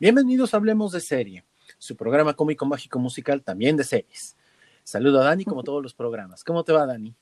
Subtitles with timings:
[0.00, 1.44] Bienvenidos a Hablemos de Serie,
[1.76, 4.34] su programa cómico mágico musical también de series.
[4.82, 6.42] Saludo a Dani como todos los programas.
[6.42, 7.14] ¿Cómo te va, Dani?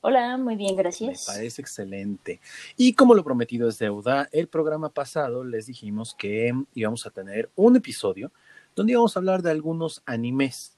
[0.00, 1.28] Hola, muy bien, gracias.
[1.28, 2.40] Me parece excelente.
[2.76, 7.48] Y como lo prometido es deuda, el programa pasado les dijimos que íbamos a tener
[7.54, 8.32] un episodio
[8.74, 10.76] donde íbamos a hablar de algunos animes.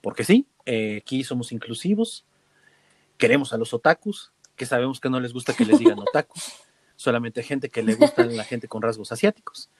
[0.00, 2.24] Porque sí, eh, aquí somos inclusivos,
[3.18, 6.52] queremos a los otakus, que sabemos que no les gusta que les digan otakus,
[6.96, 9.70] solamente gente que le gusta la gente con rasgos asiáticos.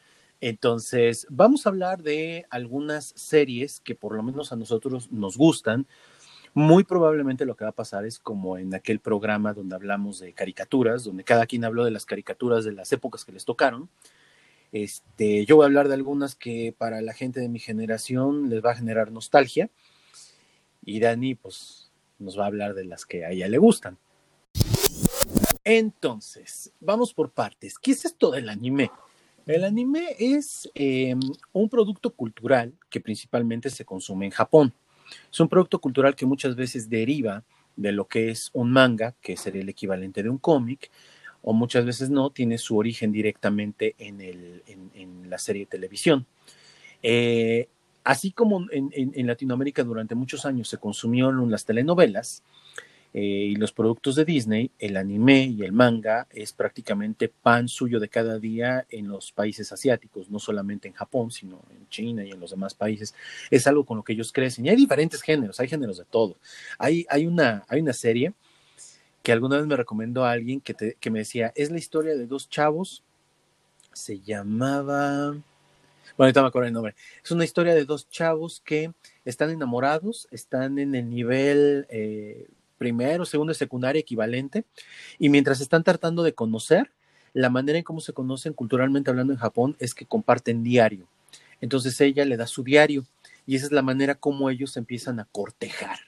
[0.40, 5.86] Entonces, vamos a hablar de algunas series que por lo menos a nosotros nos gustan.
[6.52, 10.32] Muy probablemente lo que va a pasar es como en aquel programa donde hablamos de
[10.32, 13.88] caricaturas, donde cada quien habló de las caricaturas de las épocas que les tocaron.
[14.72, 18.64] Este, yo voy a hablar de algunas que para la gente de mi generación les
[18.64, 19.70] va a generar nostalgia.
[20.84, 23.98] Y Dani, pues, nos va a hablar de las que a ella le gustan.
[25.68, 27.76] Entonces, vamos por partes.
[27.76, 28.88] ¿Qué es esto del anime?
[29.46, 31.18] El anime es em,
[31.52, 34.72] un producto cultural que principalmente se consume en Japón.
[35.28, 37.42] Es un producto cultural que muchas veces deriva
[37.74, 40.88] de lo que es un manga, que sería el equivalente de un cómic,
[41.42, 46.26] o muchas veces no, tiene su origen directamente en, la serie de televisión.
[47.02, 47.68] Eh,
[48.04, 52.44] así como en, Latinoamérica durante muchos años se consumieron las telenovelas,
[53.18, 57.98] eh, y los productos de Disney, el anime y el manga es prácticamente pan suyo
[57.98, 62.32] de cada día en los países asiáticos, no solamente en Japón, sino en China y
[62.32, 63.14] en los demás países.
[63.50, 64.66] Es algo con lo que ellos crecen.
[64.66, 66.36] Y hay diferentes géneros, hay géneros de todo.
[66.78, 68.34] Hay, hay, una, hay una serie
[69.22, 72.26] que alguna vez me recomendó a alguien que, que me decía, es la historia de
[72.26, 73.02] dos chavos,
[73.94, 75.30] se llamaba...
[75.30, 75.42] Bueno,
[76.18, 76.94] ahorita me acuerdo el nombre.
[77.24, 78.92] Es una historia de dos chavos que
[79.24, 82.46] están enamorados, están en el nivel eh,
[82.78, 84.64] primero, segundo y secundaria equivalente,
[85.18, 86.90] y mientras están tratando de conocer,
[87.32, 91.06] la manera en cómo se conocen culturalmente hablando en Japón es que comparten diario.
[91.60, 93.04] Entonces ella le da su diario
[93.46, 95.98] y esa es la manera como ellos empiezan a cortejar.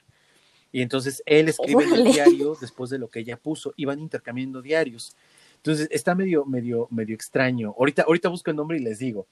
[0.71, 4.61] Y entonces él escribe el diario después de lo que ella puso y van intercambiando
[4.61, 5.15] diarios.
[5.59, 7.75] Entonces está medio, medio, medio extraño.
[7.77, 9.27] Ahorita, ahorita busco el nombre y les digo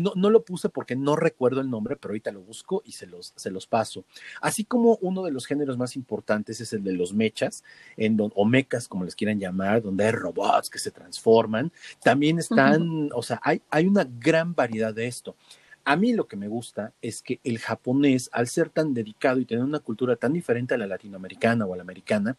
[0.00, 3.32] no, lo puse porque no recuerdo el nombre, pero ahorita lo busco y se los,
[3.36, 4.04] se los paso.
[4.40, 7.62] Así como uno de los géneros más importantes es el de los mechas,
[7.96, 11.70] en o mecas, como les quieran llamar, donde hay robots que se transforman.
[12.02, 15.36] También están, o sea, hay, hay una gran variedad de esto.
[15.84, 19.44] A mí lo que me gusta es que el japonés, al ser tan dedicado y
[19.44, 22.36] tener una cultura tan diferente a la latinoamericana o a la americana,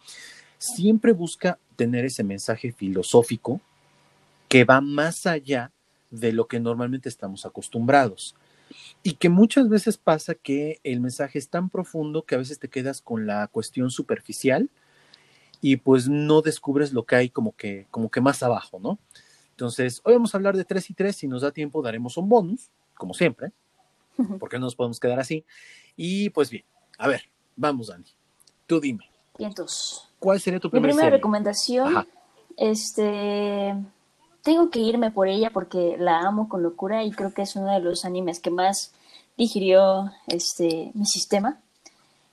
[0.58, 3.62] siempre busca tener ese mensaje filosófico
[4.50, 5.72] que va más allá
[6.12, 8.36] de lo que normalmente estamos acostumbrados.
[9.02, 12.68] Y que muchas veces pasa que el mensaje es tan profundo que a veces te
[12.68, 14.70] quedas con la cuestión superficial
[15.62, 19.00] y pues no descubres lo que hay como que, como que más abajo, ¿no?
[19.52, 22.28] Entonces, hoy vamos a hablar de tres y tres, si nos da tiempo daremos un
[22.28, 23.54] bonus, como siempre,
[24.38, 25.46] porque no nos podemos quedar así.
[25.96, 26.66] Y pues bien,
[26.98, 27.22] a ver,
[27.56, 28.06] vamos Dani,
[28.68, 29.10] tú dime.
[29.38, 32.06] Y entonces, ¿cuál sería tu Mi primera recomendación?
[32.58, 33.74] Este,
[34.44, 37.72] tengo que irme por ella porque la amo con locura y creo que es uno
[37.72, 38.94] de los animes que más
[39.38, 41.60] digirió este mi sistema.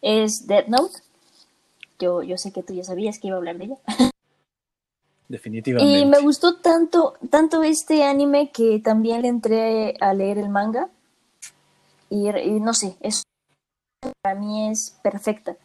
[0.03, 0.95] Es Dead Note.
[1.99, 3.77] Yo, yo sé que tú ya sabías que iba a hablar de ella.
[5.29, 5.99] Definitivamente.
[5.99, 10.89] Y me gustó tanto, tanto este anime que también le entré a leer el manga.
[12.09, 12.31] Y,
[12.61, 13.25] no sé, es,
[14.23, 15.57] para mí es perfecta.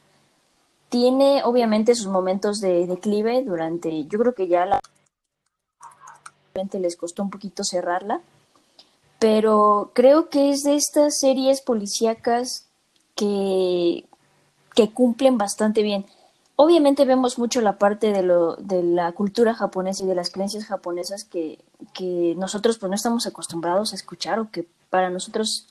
[0.92, 4.82] Tiene obviamente sus momentos de declive durante, yo creo que ya la
[6.74, 8.20] les costó un poquito cerrarla,
[9.18, 12.68] pero creo que es de estas series policíacas
[13.16, 14.04] que,
[14.76, 16.06] que cumplen bastante bien.
[16.58, 20.66] Obviamente vemos mucho la parte de, lo, de la cultura japonesa y de las creencias
[20.66, 21.58] japonesas que,
[21.94, 25.68] que nosotros pues no estamos acostumbrados a escuchar o que para nosotros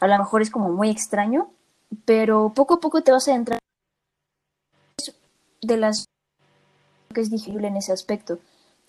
[0.00, 1.50] a lo mejor es como muy extraño,
[2.04, 3.60] pero poco a poco te vas a entrar
[5.62, 6.06] de las
[7.14, 8.38] que es digerible en ese aspecto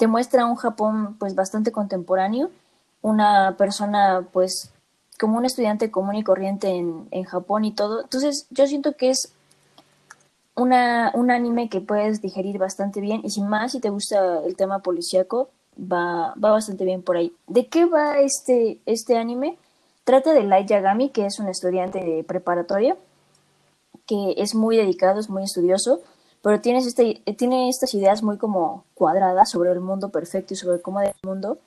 [0.02, 2.50] te muestra un Japón pues bastante contemporáneo,
[3.04, 4.72] una persona pues
[5.19, 8.01] como un estudiante común y corriente en, en Japón y todo.
[8.01, 9.31] Entonces yo siento que es
[10.56, 14.56] una, un anime que puedes digerir bastante bien y sin más si te gusta el
[14.56, 17.31] tema policíaco va, va bastante bien por ahí.
[17.45, 19.60] ¿De qué va este, este anime?
[20.04, 22.98] Trata de Light Yagami, que es un estudiante de preparatoria,
[24.07, 26.01] que es muy dedicado, es muy estudioso,
[26.42, 30.82] pero tienes este, tiene estas ideas muy como cuadradas sobre el mundo perfecto y sobre
[30.82, 31.60] cómo es el mundo,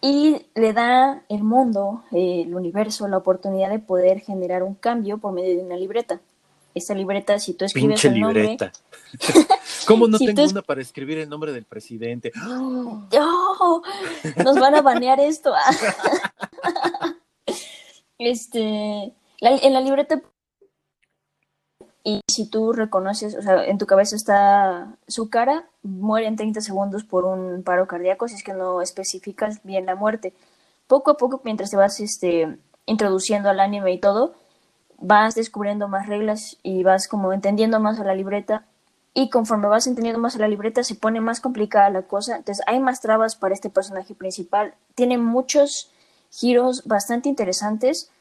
[0.00, 5.32] y le da el mundo, el universo, la oportunidad de poder generar un cambio por
[5.32, 6.20] medio de una libreta.
[6.74, 8.70] Esta libreta, si tú escribes Pinche libreta.
[9.86, 12.30] ¿Cómo no tengo una para escribir el nombre del presidente?
[12.46, 13.82] ¡Oh!
[14.44, 15.54] Nos van a banear esto.
[18.18, 20.20] este, en la libreta
[22.08, 26.60] y si tú reconoces, o sea, en tu cabeza está su cara, muere en 30
[26.60, 30.32] segundos por un paro cardíaco, si es que no especificas bien la muerte.
[30.86, 34.34] Poco a poco, mientras te vas este, introduciendo al anime y todo,
[34.98, 38.66] vas descubriendo más reglas y vas como entendiendo más a la libreta.
[39.12, 42.36] Y conforme vas entendiendo más a la libreta, se pone más complicada la cosa.
[42.36, 44.74] Entonces, hay más trabas para este personaje principal.
[44.94, 45.90] Tiene muchos
[46.30, 48.12] giros bastante interesantes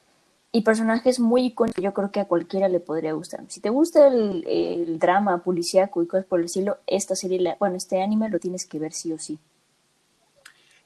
[0.56, 3.44] y personajes muy icónicos yo creo que a cualquiera le podría gustar.
[3.50, 8.02] Si te gusta el, drama policíaco y cosas por el estilo, esta serie, bueno, este
[8.02, 9.38] anime lo tienes que ver sí o sí.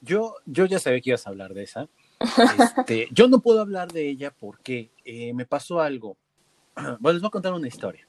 [0.01, 1.87] Yo, yo ya sabía que ibas a hablar de esa.
[2.79, 6.17] Este, yo no puedo hablar de ella porque eh, me pasó algo.
[6.99, 8.07] Bueno, les voy a contar una historia.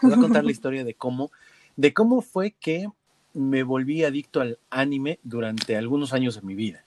[0.00, 1.30] Les voy a contar la historia de cómo,
[1.76, 2.86] de cómo fue que
[3.34, 6.82] me volví adicto al anime durante algunos años de mi vida.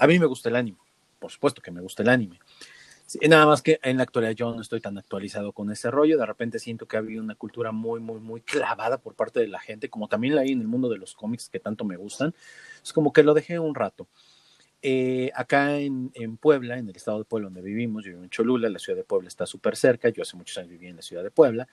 [0.00, 0.85] A mí me gusta el anime
[1.26, 2.38] por supuesto que me gusta el anime.
[3.28, 6.16] nada más que en la actualidad yo no estoy tan actualizado con ese rollo.
[6.16, 9.48] De repente siento que ha habido una cultura muy, muy, muy clavada por parte de
[9.48, 11.96] la gente, como también la hay en el mundo de los cómics que tanto me
[11.96, 12.32] gustan.
[12.80, 14.06] Es como que lo dejé un rato.
[14.82, 18.30] Eh, acá en, en, Puebla, en el estado de Puebla donde vivimos, yo vivo en
[18.30, 20.10] Cholula, la ciudad de Puebla está súper cerca.
[20.10, 21.66] Yo hace muchos años viví en la ciudad de Puebla.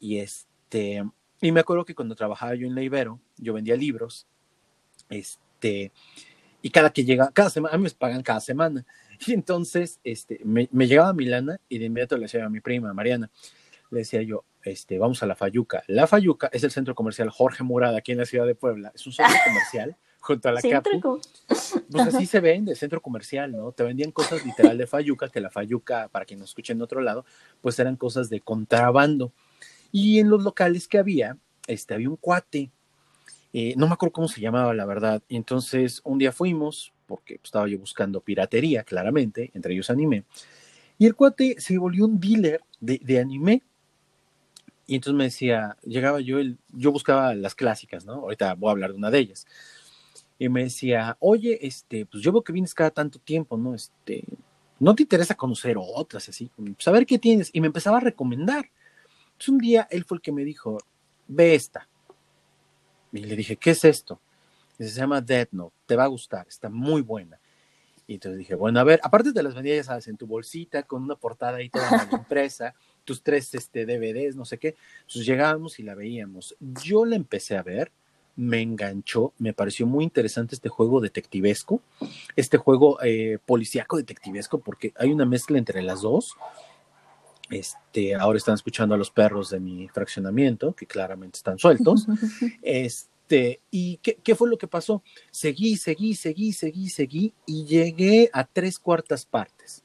[0.00, 1.04] Y este.
[1.40, 4.26] Y me acuerdo que cuando trabajaba yo en la Ibero, yo vendía libros.
[5.08, 5.92] Este
[6.60, 8.84] y cada que llega, cada semana, a mí me pagan cada semana.
[9.26, 12.94] Y entonces este, me, llegaba mi lana y de inmediato le decía a mi prima,
[12.94, 13.28] Mariana,
[13.90, 15.82] le decía yo, este, vamos a la Fayuca.
[15.88, 18.92] La Fayuca es el centro comercial Jorge Murada aquí en la ciudad de Puebla.
[18.94, 21.20] Es un centro comercial junto a la Capu.
[21.90, 23.72] Pues así se vende, centro comercial, ¿no?
[23.72, 27.00] Te vendían cosas literal de Fayuca, que la Fayuca, para quien nos escuche en otro
[27.00, 27.24] lado,
[27.60, 29.32] pues eran cosas de contrabando.
[29.90, 32.70] Y en los locales que había, este, había un cuate
[33.52, 35.22] eh, no me acuerdo cómo se llamaba, la verdad.
[35.28, 40.24] Entonces un día fuimos, porque estaba yo buscando piratería, claramente, entre ellos anime.
[40.98, 43.62] Y el cuate se volvió un dealer de, anime.
[44.86, 48.14] Y entonces me decía, llegaba yo, el, yo buscaba las clásicas, ¿no?
[48.14, 49.46] Ahorita voy a hablar de una de ellas.
[50.38, 53.74] Y me decía, oye, este, pues yo veo que vienes cada tanto tiempo, ¿no?
[53.74, 54.24] Este,
[54.78, 56.50] ¿no te interesa conocer otras así?
[56.78, 57.50] Saber pues, qué tienes.
[57.52, 58.70] Y me empezaba a recomendar.
[59.32, 60.78] Entonces un día él fue el que me dijo,
[61.28, 61.88] ve esta.
[63.12, 64.20] Y le dije, ¿qué es esto?
[64.78, 67.38] se llama Dead Note, te va a gustar, está muy buena.
[68.06, 70.84] Y entonces dije, bueno, a ver, aparte de las vendía, ya sabes, en tu bolsita,
[70.84, 72.74] con una portada ahí toda impresa,
[73.04, 74.76] tus tres este, DVDs, no sé qué.
[75.00, 76.56] Entonces llegábamos y la veíamos.
[76.60, 77.90] Yo la empecé a ver,
[78.36, 81.82] me enganchó, me pareció muy interesante este juego detectivesco,
[82.34, 86.36] este juego eh, policíaco detectivesco, porque hay una mezcla entre las dos.
[87.50, 92.06] Este, ahora están escuchando a los perros de mi fraccionamiento, que claramente están sueltos.
[92.62, 95.02] Este, ¿y qué, qué, fue lo que pasó?
[95.30, 99.84] Seguí, seguí, seguí, seguí, seguí y llegué a tres cuartas partes.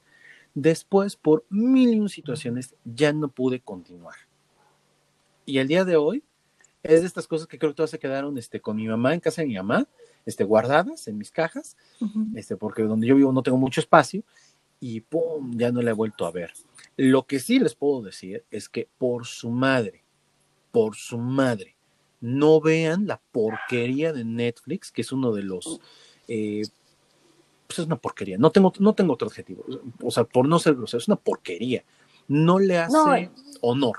[0.56, 4.16] Después, por mil y un situaciones, ya no pude continuar.
[5.46, 6.24] Y el día de hoy
[6.84, 9.20] es de estas cosas que creo que todas se quedaron este, con mi mamá en
[9.20, 9.88] casa de mi mamá,
[10.26, 11.76] este, guardadas en mis cajas,
[12.36, 14.24] este, porque donde yo vivo no tengo mucho espacio
[14.80, 15.52] y ¡pum!
[15.56, 16.54] ya no la he vuelto a ver.
[16.98, 20.04] Lo que sí les puedo decir es que por su madre,
[20.72, 21.76] por su madre,
[22.22, 25.82] no vean la porquería de Netflix, que es uno de los...
[26.28, 26.64] Eh,
[27.68, 28.38] pues es una porquería.
[28.38, 29.64] No tengo, no tengo otro objetivo.
[30.02, 31.84] O sea, por no ser grosero, es una porquería.
[32.28, 33.32] No le hace
[33.62, 33.98] honor.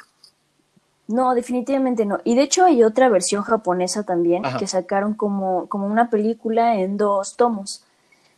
[1.07, 2.21] No, definitivamente no.
[2.25, 6.97] Y de hecho hay otra versión japonesa también que sacaron como, como una película en
[6.97, 7.85] dos tomos.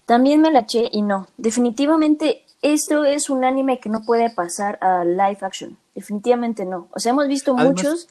[0.04, 1.28] También me la eché y no.
[1.36, 5.76] Definitivamente esto es un anime que no puede pasar a live action.
[5.94, 6.88] Definitivamente no.
[6.92, 8.08] O sea, hemos visto muchos.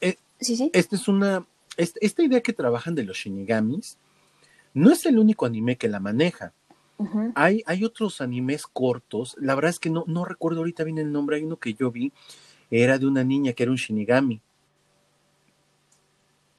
[0.00, 0.70] Eh, sí, sí.
[0.72, 1.44] Esta es una.
[1.76, 3.98] esta idea que trabajan de los shinigamis
[4.74, 6.52] no es el único anime que la maneja.
[7.34, 9.36] hay, hay otros animes cortos.
[9.38, 11.36] La verdad es que no, no recuerdo ahorita bien el nombre.
[11.36, 12.12] Hay uno que yo vi.
[12.70, 14.40] Era de una niña que era un shinigami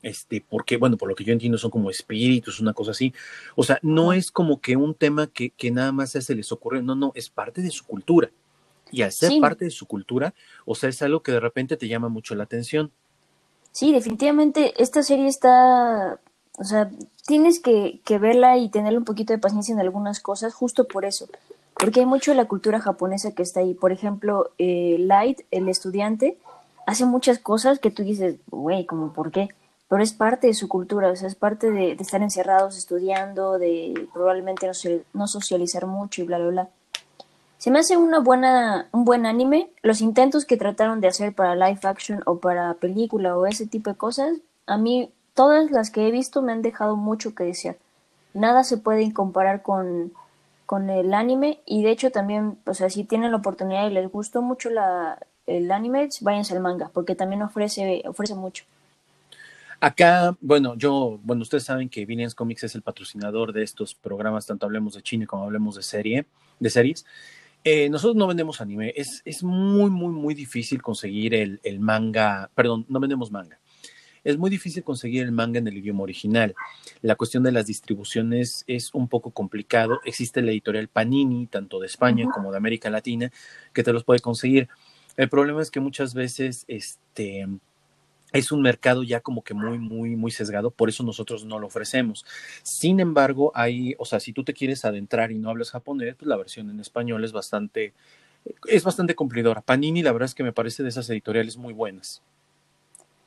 [0.07, 3.13] este, porque, bueno, por lo que yo entiendo son como espíritus, una cosa así.
[3.55, 6.95] O sea, no es como que un tema que, nada más se les ocurre, no,
[6.95, 8.31] no, es parte de su cultura.
[8.89, 10.33] Y al ser parte de su cultura,
[10.65, 12.89] o sea, es algo que de repente te llama mucho la atención.
[13.73, 16.21] Sí, definitivamente esta serie está,
[16.57, 16.89] o sea,
[17.25, 21.27] tienes que, verla y tener un poquito de paciencia en algunas cosas, justo por eso,
[21.77, 23.73] porque hay mucho de la cultura japonesa que está ahí.
[23.73, 26.37] Por ejemplo, eh, Light, el estudiante,
[26.85, 29.49] hace muchas cosas que tú dices, güey, ¿cómo por qué?
[29.89, 34.07] Pero es parte de su cultura, o sea, es parte de, estar encerrados estudiando, de
[34.13, 34.69] probablemente
[35.13, 36.69] no, socializar mucho y bla, bla, bla.
[37.57, 39.71] Se me hace una buena, un buen anime.
[39.81, 43.89] Los intentos que trataron de hacer para live action o para película o ese tipo
[43.89, 47.77] de cosas, a mí todas las que he visto me han dejado mucho que desear.
[48.33, 50.13] Nada se puede comparar con,
[50.65, 54.11] con el anime y de hecho también, o sea, si tienen la oportunidad y les
[54.11, 55.17] gustó mucho la,
[55.47, 58.65] el anime, váyanse al manga porque también ofrece, ofrece mucho.
[59.79, 64.47] Acá, bueno, yo, bueno, ustedes saben que Vinians Comics es el patrocinador de estos programas,
[64.47, 66.25] tanto hablemos de cine como hablemos de serie,
[66.59, 67.05] de series.
[67.63, 72.49] Eh, nosotros no vendemos anime, es, es muy, muy, muy difícil conseguir el, el, manga,
[72.55, 73.59] perdón, no vendemos manga.
[74.23, 76.55] Es muy difícil conseguir el manga en el idioma original.
[77.01, 80.01] La cuestión de las distribuciones es un poco complicado.
[80.05, 82.33] Existe la editorial Panini, tanto de España uh -huh.
[82.33, 83.31] como de América Latina,
[83.73, 84.67] que te los puede conseguir.
[85.15, 87.47] El problema es que muchas veces este,
[88.33, 91.67] es un mercado ya como que muy, muy, muy sesgado, por eso nosotros no lo
[91.67, 92.25] ofrecemos.
[92.63, 96.27] Sin embargo, hay, o sea, si tú te quieres adentrar y no hablas japonés, pues
[96.27, 97.93] la versión en español es bastante,
[98.67, 99.61] es bastante cumplidora.
[99.61, 102.21] Panini, la verdad es que me parece de esas editoriales muy buenas.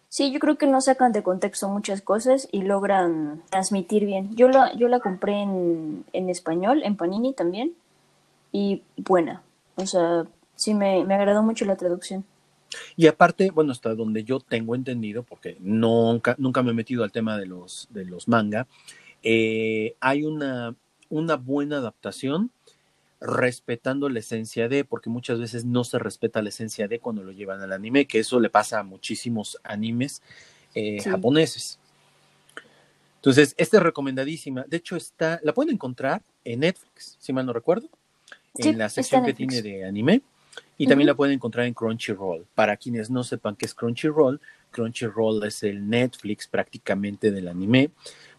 [0.09, 4.35] Sí, yo creo que no sacan de contexto muchas cosas y logran transmitir bien.
[4.35, 7.75] Yo la, yo la compré en, en español, en Panini también,
[8.51, 9.43] y buena.
[9.77, 10.27] O sea,
[10.57, 12.25] sí me, me agradó mucho la traducción.
[12.97, 17.13] Y aparte, bueno, hasta donde yo tengo entendido, porque nunca, nunca me he metido al
[17.13, 18.67] tema de los, de los manga,
[19.23, 20.75] eh, hay una,
[21.09, 22.51] una buena adaptación
[23.21, 27.33] respetando la esencia de, porque muchas veces no se respeta la esencia de cuando lo
[27.33, 30.23] llevan al anime, que eso le pasa a muchísimos animes
[30.75, 31.11] eh, sí.
[31.11, 31.79] japoneses.
[33.17, 34.65] Entonces, esta es recomendadísima.
[34.67, 37.91] De hecho, está, la pueden encontrar en Netflix, si mal no recuerdo,
[38.55, 40.23] sí, en la sección que tiene de anime.
[40.81, 41.13] Y también uh -huh.
[41.13, 42.47] la pueden encontrar en Crunchyroll.
[42.55, 47.91] Para quienes no sepan qué es Crunchyroll, Crunchyroll es el Netflix prácticamente del anime.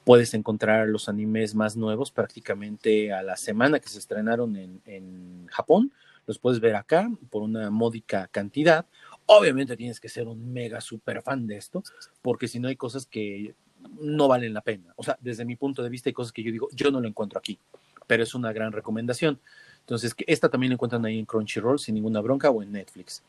[0.03, 5.45] Puedes encontrar los animes más nuevos prácticamente a la semana que se estrenaron en, en
[5.51, 5.93] Japón.
[6.25, 8.87] Los puedes ver acá por una módica cantidad.
[9.27, 11.83] Obviamente tienes que ser un mega super fan de esto,
[12.23, 13.53] porque si no hay cosas que
[13.99, 14.95] no valen la pena.
[14.95, 17.07] O sea, desde mi punto de vista hay cosas que yo digo, yo no lo
[17.07, 17.59] encuentro aquí,
[18.07, 19.39] pero es una gran recomendación.
[19.81, 23.21] Entonces, esta también la encuentran ahí en Crunchyroll sin ninguna bronca o en Netflix.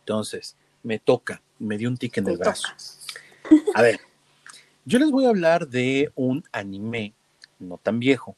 [0.00, 2.68] Entonces, me toca, me dio un tic en el brazo.
[2.68, 3.62] toca.
[3.74, 4.00] A ver,
[4.84, 7.14] yo les voy a hablar de un anime
[7.58, 8.36] no tan viejo.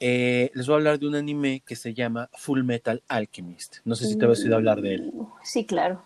[0.00, 3.78] Eh, les voy a hablar de un anime que se llama Full Metal Alchemist.
[3.84, 5.10] No sé si te habías oído hablar de él.
[5.12, 6.02] Uh, Sí, claro.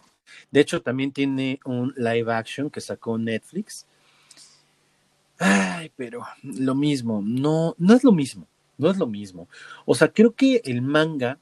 [0.50, 3.86] De hecho, también tiene un live action que sacó Netflix.
[5.38, 8.46] Ay, pero lo mismo, no, no es lo mismo,
[8.82, 9.48] no es lo mismo.
[9.86, 11.38] O sea, creo que el manga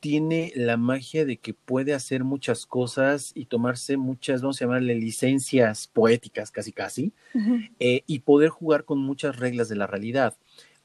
[0.00, 4.96] tiene la magia de que puede hacer muchas cosas y tomarse muchas, vamos a llamarle
[4.96, 7.70] licencias poéticas casi casi, Uh -huh.
[7.78, 10.34] eh, y poder jugar con muchas reglas de la realidad.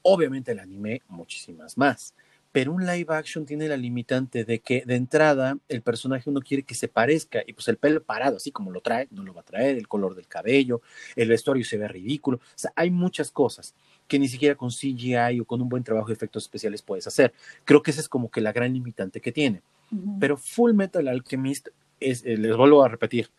[0.02, 2.14] Obviamente el anime, muchísimas más,
[2.52, 6.62] pero un live action tiene la limitante de que de entrada el personaje uno quiere
[6.62, 9.40] que se parezca y pues el pelo parado, así como lo trae, no lo va
[9.40, 10.80] a traer, el color del cabello,
[11.16, 13.74] el vestuario se ve ridículo, o sea, hay muchas cosas
[14.08, 17.32] que ni siquiera con CGI o con un buen trabajo de efectos especiales puedes hacer.
[17.64, 19.62] Creo que esa es como que la gran limitante que tiene.
[19.90, 20.16] Uh -huh.
[20.18, 21.68] Pero Full Metal Alchemist,
[22.00, 23.30] es, eh, les vuelvo a repetir,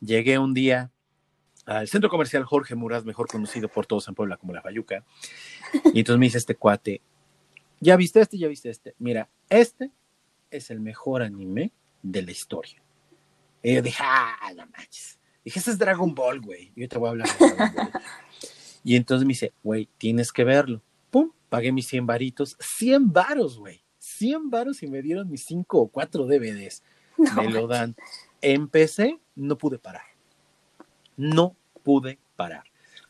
[0.00, 0.90] llegué un día
[1.64, 5.04] al centro comercial Jorge Muraz, mejor conocido por todos en Puebla como La Fayuca,
[5.92, 7.00] y entonces me dice este cuate,
[7.80, 9.90] ya viste este, ya viste este, mira, este
[10.50, 12.82] es el mejor anime de la historia.
[13.62, 15.18] Y yo dije, ah, no manches.
[15.44, 16.72] Dije, ese es Dragon Ball, güey.
[16.76, 17.92] Yo te voy a hablar de Dragon Ball.
[18.84, 20.80] Y entonces me dice, güey, tienes que verlo.
[21.10, 22.56] Pum, pagué mis 100 varitos.
[22.60, 23.80] 100 varos, güey.
[23.98, 26.82] 100 varos y me dieron mis 5 o 4 DVDs.
[27.16, 27.94] No me lo dan.
[28.40, 30.02] Empecé, no pude parar.
[31.16, 32.64] No pude parar.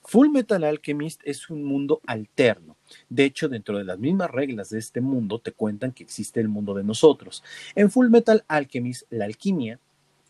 [0.05, 2.77] Full Metal Alchemist es un mundo alterno.
[3.09, 6.49] De hecho, dentro de las mismas reglas de este mundo, te cuentan que existe el
[6.49, 7.43] mundo de nosotros.
[7.75, 9.79] En Full Metal Alchemist, la alquimia,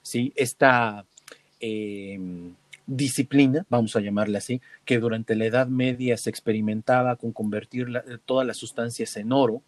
[0.02, 0.32] ¿sí?
[0.36, 1.06] Esta
[1.58, 2.20] eh,
[2.86, 8.04] disciplina, vamos a llamarla así, que durante la Edad Media se experimentaba con convertir la,
[8.24, 9.62] todas las sustancias en oro,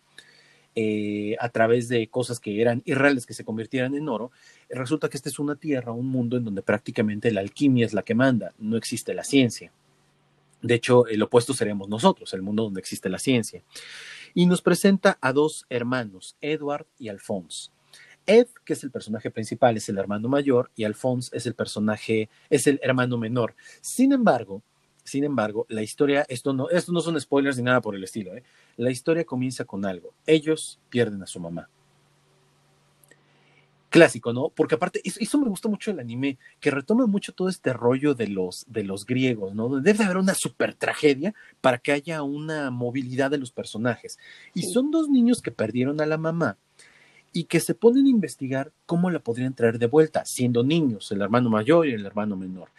[0.77, 4.33] eh, a través de cosas que eran irreales que se convirtieran en oro,
[4.69, 8.03] resulta que esta es una tierra, un mundo en donde prácticamente la alquimia es la
[8.03, 9.71] que manda, no existe la ciencia.
[10.63, 13.63] De hecho, el opuesto seríamos nosotros, el mundo donde existe la ciencia.
[14.33, 17.71] Y nos presenta a dos hermanos, Edward y Alphonse.
[18.27, 22.29] Ed, que es el personaje principal, es el hermano mayor y Alphonse es el personaje,
[22.49, 23.55] es el hermano menor.
[23.81, 24.63] Sin embargo,
[25.05, 28.35] sin embargo, la historia, esto no, esto no son spoilers ni nada por el estilo,
[28.35, 28.43] ¿eh?
[28.79, 30.15] la historia comienza con algo.
[30.27, 31.69] Ellos pierden a su mamá.
[33.91, 34.49] clásico, ¿no?
[34.49, 38.27] Porque aparte, eso, me gusta mucho el anime, que retoma mucho todo este rollo de
[38.27, 39.69] los, de los griegos, ¿no?
[39.81, 44.19] Debe haber una super tragedia para que haya una movilidad de los personajes.
[44.53, 46.59] Y son dos niños que perdieron a la mamá
[47.37, 51.21] y que se ponen a investigar cómo la podrían traer de vuelta, siendo niños, el
[51.21, 52.71] hermano mayor y el hermano menor.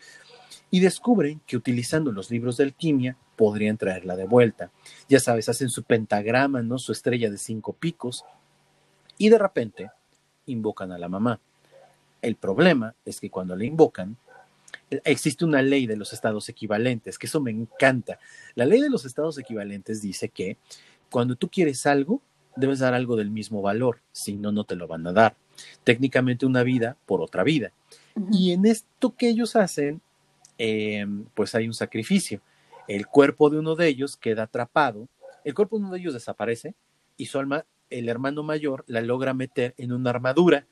[0.71, 4.71] Y descubren que utilizando los libros de alquimia podrían traerla de vuelta.
[5.09, 6.79] Ya sabes, hacen su pentagrama, ¿no?
[6.79, 8.23] Su estrella de cinco picos.
[9.17, 9.91] Y de repente
[10.45, 11.41] invocan a la mamá.
[12.21, 14.15] El problema es que cuando la invocan,
[15.03, 18.19] existe una ley de los estados equivalentes, que eso me encanta.
[18.55, 20.57] La ley de los estados equivalentes dice que
[21.09, 22.21] cuando tú quieres algo,
[22.55, 25.35] debes dar algo del mismo valor, si no, no te lo van a dar.
[25.83, 27.71] Técnicamente una vida por otra vida.
[28.31, 30.01] Y en esto que ellos hacen,
[30.57, 32.41] em, pues hay un sacrificio.
[32.87, 35.07] El cuerpo de uno de ellos queda atrapado,
[35.43, 36.73] el cuerpo de uno de ellos desaparece
[37.17, 40.65] y su alma el hermano mayor la logra meter en una armadura,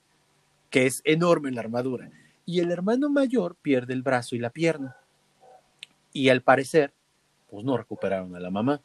[0.69, 2.09] que es enorme la armadura,
[2.45, 4.97] y el hermano mayor pierde el brazo y la pierna.
[6.11, 6.93] Y al parecer,
[7.49, 8.81] pues no recuperaron a la mamá.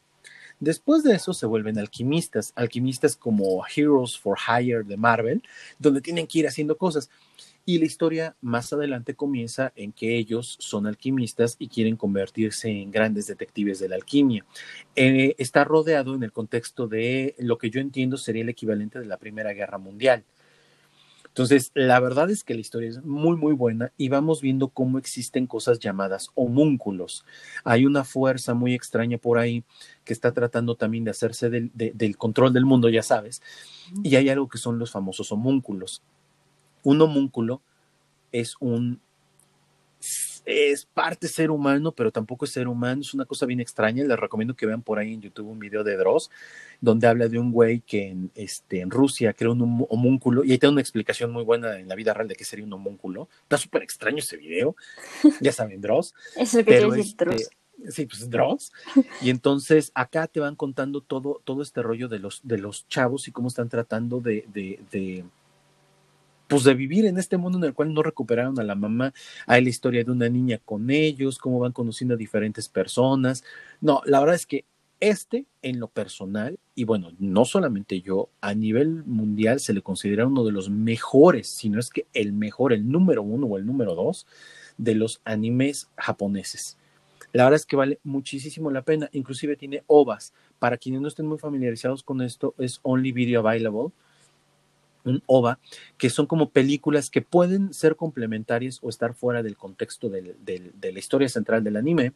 [0.59, 5.41] Después de eso se vuelven alquimistas, alquimistas como Heroes for Hire de Marvel,
[5.77, 7.09] donde tienen que ir haciendo cosas.
[7.65, 12.89] Y la historia más adelante comienza en que ellos son alquimistas y quieren convertirse en
[12.89, 14.45] grandes detectives de la alquimia.
[14.95, 19.05] Eh, está rodeado en el contexto de lo que yo entiendo sería el equivalente de
[19.05, 20.23] la Primera Guerra Mundial.
[21.29, 24.97] Entonces, la verdad es que la historia es muy, muy buena y vamos viendo cómo
[24.97, 27.23] existen cosas llamadas homúnculos.
[27.63, 29.63] Hay una fuerza muy extraña por ahí
[30.03, 33.41] que está tratando también de hacerse del, del control del mundo, ya sabes.
[34.03, 36.01] Y hay algo que son los famosos homúnculos
[36.83, 37.61] un homúnculo
[38.31, 39.01] es un
[40.45, 44.03] es parte ser humano, pero tampoco es ser humano, es una cosa bien extraña.
[44.03, 46.29] Les recomiendo que vean por ahí en YouTube un video de Dross,
[46.81, 50.57] donde habla de un güey que en, este, en Rusia creó un homúnculo, y ahí
[50.57, 53.29] tiene una explicación muy buena en la vida real de qué sería un homúnculo.
[53.43, 54.75] Está súper extraño ese video,
[55.41, 56.13] ya saben, Dross.
[56.35, 57.49] Eso que pero, este, Dross.
[57.87, 58.73] Sí, pues Dross.
[59.21, 63.27] Y entonces acá te van contando todo, todo este rollo de los, de los chavos
[63.29, 64.43] y cómo están tratando de
[66.49, 69.13] pues de vivir en este mundo en el cual no recuperaron a la mamá.
[69.45, 73.43] Hay la historia de una niña con ellos, cómo van conociendo a diferentes personas.
[73.79, 74.65] No, la verdad es que
[74.99, 80.25] este, en lo personal, y bueno, no solamente yo, a nivel mundial se le considera
[80.25, 83.65] uno de los mejores, si no es que el mejor, el número uno o el
[83.65, 84.27] número dos
[84.77, 86.77] de los animes japoneses.
[87.31, 90.33] La verdad es que vale muchísimo la pena, inclusive tiene ovas.
[90.57, 93.93] Para quienes no estén muy familiarizados con esto, es Only Video Available
[95.05, 95.59] un OVA,
[95.97, 100.99] que son como películas que pueden ser complementarias o estar fuera del contexto de la
[100.99, 102.13] historia central del anime,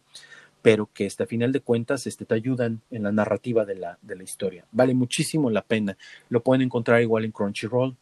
[0.64, 4.00] pero que este, a final de cuentas este, te ayudan en la narrativa de la,
[4.02, 4.66] de la historia.
[4.72, 5.98] Vale muchísimo la pena.
[6.30, 7.96] Lo pueden encontrar igual en Crunchyroll.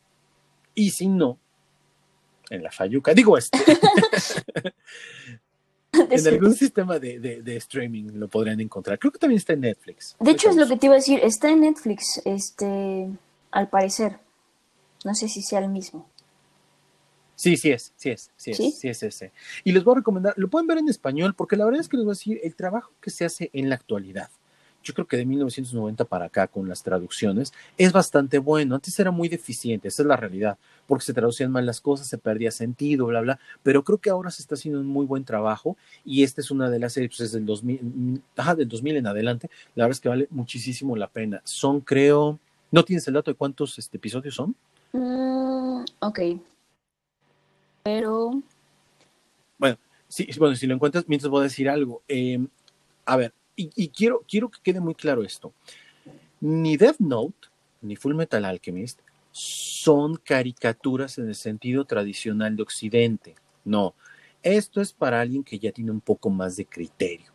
[0.76, 1.40] Y si no,
[2.52, 3.16] en la Fayuca.
[3.16, 3.58] Digo este.
[6.10, 9.00] en algún sistema de, de, streaming lo podrían encontrar.
[9.00, 10.16] Creo que también está en Netflix.
[10.20, 11.20] De hecho, es lo que te iba a decir.
[11.24, 13.10] Está en Netflix, este,
[13.50, 14.20] al parecer.
[15.04, 16.08] No sé si sea el mismo.
[17.36, 18.88] Sí, sí es, sí es, sí es, ¿Sí?
[18.88, 19.32] es ese.
[19.64, 21.98] Y les voy a recomendar, lo pueden ver en español, porque la verdad es que
[21.98, 24.30] les voy a decir, el trabajo que se hace en la actualidad,
[24.84, 28.76] yo creo que de 1990 para acá con las traducciones, es bastante bueno.
[28.76, 32.18] Antes era muy deficiente, esa es la realidad, porque se traducían mal las cosas, se
[32.18, 35.78] perdía sentido, bla, bla, pero creo que ahora se está haciendo un muy buen trabajo
[36.06, 39.08] y esta es una de las series, pues es del 2000, ajá, del 2000 en
[39.08, 41.42] adelante, la verdad es que vale muchísimo la pena.
[41.44, 42.40] Son, creo,
[42.72, 44.56] ¿no tienes el dato de cuántos este, episodios son?
[44.94, 46.20] Mm, ok.
[47.84, 48.42] Pero.
[49.58, 49.78] Bueno,
[50.08, 52.04] sí, bueno, si lo encuentras, mientras voy a decir algo.
[52.08, 52.48] Em,
[53.06, 55.54] a ver, y, quiero, quiero que quede muy claro esto.
[56.40, 57.50] Ni Death Note,
[57.82, 59.00] ni Full Metal Alchemist
[59.32, 63.36] son caricaturas en el sentido tradicional de Occidente.
[63.64, 63.94] No,
[64.44, 67.31] esto es para alguien que ya tiene un poco más de criterio.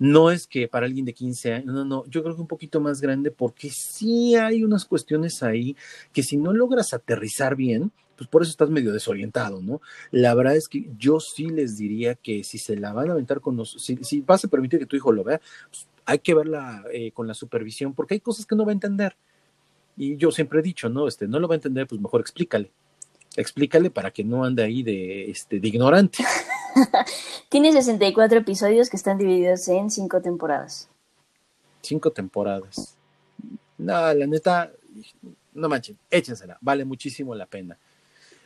[0.00, 2.80] No es que para alguien de 15 años, no, no, yo creo que un poquito
[2.80, 5.76] más grande porque sí hay unas cuestiones ahí
[6.10, 9.82] que si no logras aterrizar bien, pues por eso estás medio desorientado, ¿no?
[10.10, 13.42] La verdad es que yo sí les diría que si se la van a aventar
[13.42, 15.38] con los, si, vas a permitir que tu hijo lo vea,
[15.70, 18.74] pues hay que verla eh, con la supervisión porque hay cosas que no va a
[18.74, 19.16] entender.
[19.98, 21.08] Y yo siempre he dicho, ¿no?
[21.08, 22.72] Este, no lo va a entender, pues mejor explícale.
[23.36, 26.24] Explícale para que no ande ahí de, este, de ignorante.
[27.48, 30.88] Tiene 64 episodios que están divididos en cinco temporadas.
[31.82, 32.96] Cinco temporadas.
[33.78, 34.70] No, la neta,
[35.54, 37.78] no manchen, échensela, vale muchísimo la pena.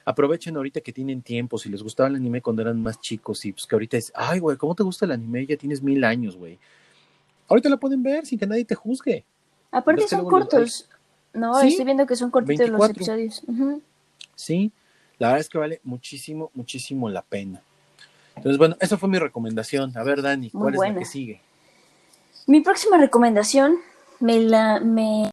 [0.05, 3.53] Aprovechen ahorita que tienen tiempo, si les gustaba el anime cuando eran más chicos y
[3.53, 5.47] pues que ahorita es, ay, güey, ¿cómo te gusta el anime?
[5.47, 6.59] Ya tienes mil años, güey.
[7.49, 9.25] Ahorita la pueden ver sin que nadie te juzgue.
[9.71, 10.89] Aparte son cortos.
[11.33, 13.43] No, estoy viendo que son cortitos los episodios.
[14.37, 14.73] Sí,
[15.19, 17.63] La verdad es que vale muchísimo, muchísimo la pena.
[18.37, 19.97] Entonces, bueno, esa fue mi recomendación.
[19.97, 21.41] A ver, Dani, ¿cuál es la que sigue?
[22.47, 23.77] Mi próxima recomendación
[24.21, 25.31] me la me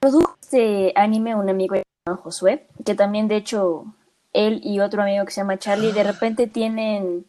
[0.00, 3.84] produjo este anime un amigo llamado Josué, que también de hecho
[4.32, 7.26] él y otro amigo que se llama Charlie de repente tienen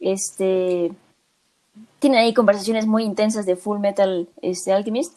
[0.00, 0.92] este
[2.00, 5.14] tienen ahí conversaciones muy intensas de Full Metal este, Alchemist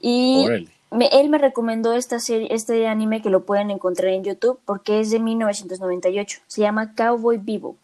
[0.00, 0.46] y
[0.90, 5.10] él me recomendó esta serie, este anime que lo pueden encontrar en YouTube porque es
[5.10, 6.40] de 1998.
[6.46, 7.76] Se llama Cowboy Bebop.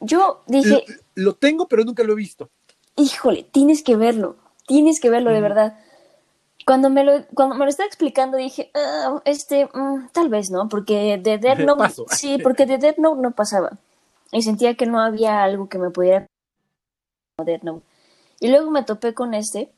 [0.00, 0.84] Yo dije...
[1.14, 2.48] Lo, tengo, pero nunca lo he visto.
[2.96, 4.36] Híjole, tienes que verlo.
[4.66, 5.78] Tienes que verlo, de verdad.
[6.64, 10.68] Cuando me lo, cuando me lo estaba explicando dije, ah, este, mm, tal vez no,
[10.68, 11.94] porque de Dead Note...
[12.10, 13.78] sí, porque de Dead Note no pasaba.
[14.30, 16.26] Y sentía que no había algo que me pudiera...
[17.44, 17.84] Dead Note.
[18.40, 19.72] Y luego me topé con este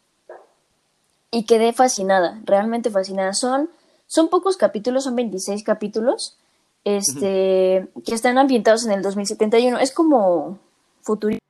[1.30, 3.32] y quedé fascinada, realmente fascinada.
[3.34, 3.70] Son,
[4.06, 6.38] son pocos capítulos, son 26 capítulos,
[6.84, 9.78] este, que están ambientados en el 2071.
[9.78, 10.58] Es como
[11.02, 11.40] futurista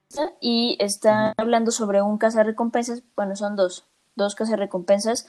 [0.40, 3.84] y está hablando sobre un recompensas bueno, son dos,
[4.16, 5.26] dos recompensas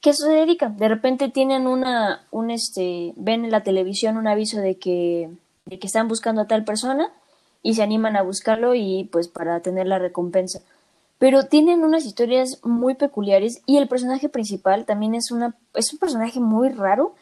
[0.00, 0.76] que se dedican.
[0.76, 5.30] De repente tienen una, un este, ven en la televisión un aviso de que,
[5.66, 7.12] de que están buscando a tal persona
[7.62, 10.60] y se animan a buscarlo y pues para tener la recompensa
[11.22, 16.00] pero tienen unas historias muy peculiares y el personaje principal también es una es un
[16.00, 17.14] personaje muy raro.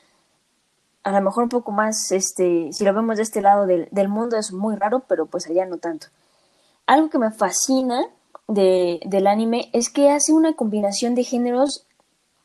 [1.03, 4.39] A lo mejor un poco más este si lo vemos de este lado del, mundo
[4.39, 6.07] es muy raro pero pues allá no tanto.
[6.87, 8.07] Algo que me fascina
[8.49, 11.87] de, del anime es que hace una combinación de géneros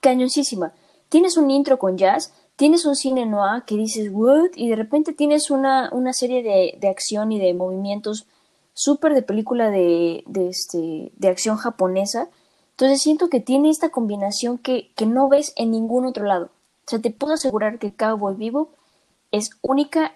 [0.02, 0.74] cañoncísima.
[1.08, 5.14] Tienes un intro con jazz tienes un cine noir que dices what y de repente
[5.14, 8.28] tienes una, una serie de, de acción y de movimientos
[8.76, 12.30] súper de película de, este, de acción japonesa.
[12.72, 16.52] Entonces siento que tiene esta combinación que, que no ves en ningún otro lado.
[16.86, 18.70] O sea, te puedo asegurar que Cowboy Vivo
[19.32, 20.14] es única.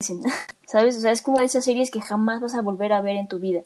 [0.66, 0.96] ¿Sabes?
[0.96, 3.28] O sea, es como de esas series que jamás vas a volver a ver en
[3.28, 3.62] tu vida.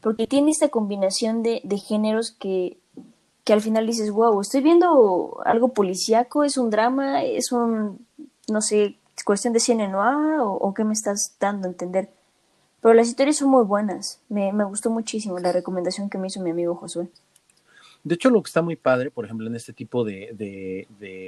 [0.00, 2.78] Porque tiene esta combinación de, de géneros que,
[3.44, 8.06] que al final dices, wow, estoy viendo algo policíaco, es un drama, es un,
[8.48, 12.10] no sé, cuestión de cine noir o, o qué me estás dando a entender.
[12.86, 14.20] Pero las historias son muy buenas.
[14.28, 17.08] Me, gustó muchísimo la recomendación que me hizo mi amigo Josué.
[18.04, 20.86] De hecho, lo que está muy padre, por ejemplo, en este tipo de,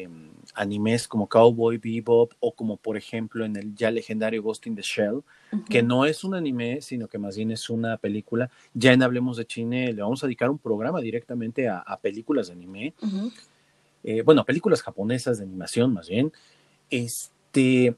[0.08, 4.76] mm, animes como Cowboy Bebop o como, por ejemplo, en el ya legendario Ghost in
[4.76, 5.24] the Shell,
[5.68, 8.48] que no es un anime, sino que más bien es una película.
[8.72, 12.52] Ya en Hablemos de Chine le vamos a dedicar un programa directamente a, películas de
[12.52, 12.94] anime.
[14.04, 16.32] Eh, bueno, películas japonesas de animación, más bien.
[16.88, 17.96] Este,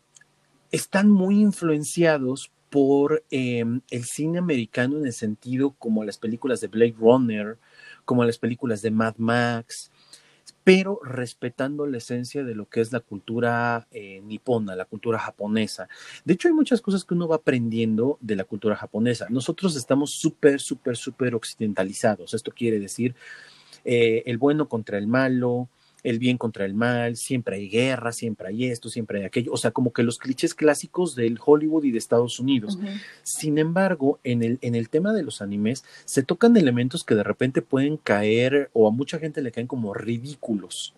[0.73, 6.69] están muy influenciados por em, el cine americano en el sentido como las películas de
[6.69, 7.59] Blade Runner,
[8.05, 9.91] como las películas de Mad Max,
[10.65, 15.89] pero respetando la esencia de lo que es la cultura eh, nipona, la cultura japonesa.
[16.25, 19.27] De hecho, hay muchas cosas que uno va aprendiendo de la cultura japonesa.
[19.31, 22.35] Nosotros estamos súper, súper, súper occidentalizados.
[22.35, 23.15] Esto quiere decir
[23.85, 25.69] eh, el bueno contra el malo,
[26.03, 29.57] el bien contra el mal, siempre hay guerra, siempre hay esto, siempre hay aquello, o
[29.57, 32.79] sea, como que los clichés clásicos del Hollywood y de Estados Unidos.
[33.23, 37.23] Sin embargo, en el, en el tema de los animes se tocan elementos que de
[37.23, 40.95] repente pueden caer o a mucha gente le caen como ridículos.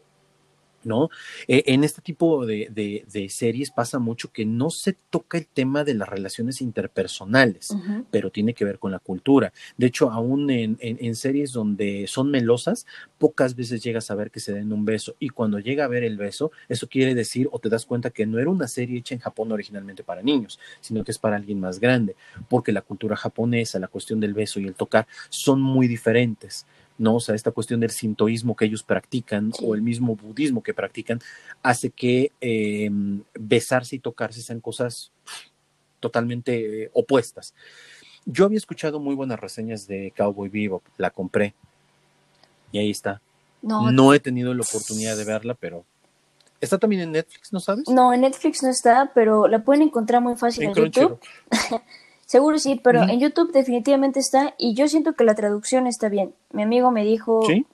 [0.84, 1.10] ¿No?
[1.48, 5.84] Eh, en este tipo de, de, series pasa mucho que no se toca el tema
[5.84, 7.74] de las relaciones interpersonales,
[8.10, 9.52] pero tiene que ver con la cultura.
[9.76, 12.86] De hecho, aún en, en, series donde son melosas,
[13.18, 15.14] pocas veces llegas a ver que se den un beso.
[15.18, 18.26] Y cuando llega a ver el beso, eso quiere decir o te das cuenta que
[18.26, 21.60] no era una serie hecha en Japón originalmente para niños, sino que es para alguien
[21.60, 22.16] más grande,
[22.48, 26.66] porque la cultura japonesa, la cuestión del beso y el tocar son muy diferentes.
[27.02, 27.16] ¿No?
[27.16, 31.20] O sea, esta cuestión del sintoísmo que ellos practican o el mismo budismo que practican
[31.62, 35.10] hace que em, besarse y tocarse sean cosas
[35.98, 37.54] totalmente opuestas.
[38.24, 41.54] Yo había escuchado muy buenas reseñas de Cowboy Vivo, la compré
[42.70, 43.20] y ahí está.
[43.62, 45.84] No, he tenido la oportunidad de verla, pero
[46.60, 47.88] ¿Está también en Netflix, no sabes?
[47.88, 51.18] No, en Netflix no está, pero la pueden encontrar muy fácil en, en YouTube.
[52.32, 56.32] Seguro sí, pero en YouTube definitivamente está y yo siento que la traducción está bien.
[56.50, 57.66] Mi amigo me dijo, ¿Sí?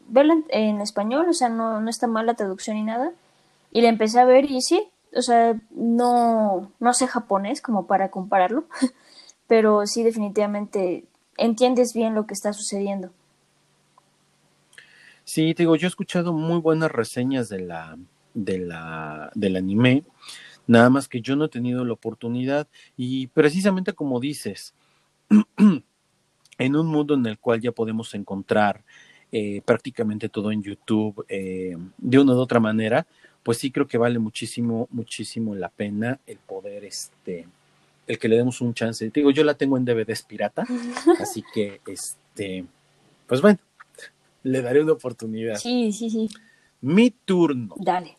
[0.48, 3.12] en, español, o sea, no, no está mal la traducción ni nada.
[3.70, 4.82] Y la empecé a ver y sí,
[5.14, 8.64] o sea, no, no sé japonés como para compararlo,
[9.46, 11.04] pero sí definitivamente
[11.36, 13.10] entiendes bien lo que está sucediendo.
[15.22, 17.96] Sí, te digo, yo he escuchado muy buenas reseñas de la,
[18.34, 20.02] de la, del anime.
[20.68, 24.74] Nada más que yo no he tenido la oportunidad y precisamente como dices,
[26.58, 28.84] en un mundo en el cual ya podemos encontrar
[29.32, 33.06] eh, prácticamente todo en YouTube eh, de una u otra manera,
[33.42, 37.48] pues sí creo que vale muchísimo, muchísimo la pena el poder, este,
[38.06, 39.08] el que le demos un chance.
[39.08, 40.66] digo, yo la tengo en DVDs pirata,
[41.18, 42.66] así que, este,
[43.26, 43.58] pues bueno,
[44.42, 45.56] le daré una oportunidad.
[45.56, 46.28] Sí, sí, sí.
[46.82, 47.74] Mi turno.
[47.78, 48.17] Dale.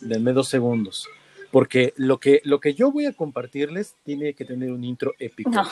[0.00, 1.08] Denme dos segundos.
[1.50, 5.50] Porque lo que, lo que yo voy a compartirles tiene que tener un intro épico.
[5.50, 5.68] No.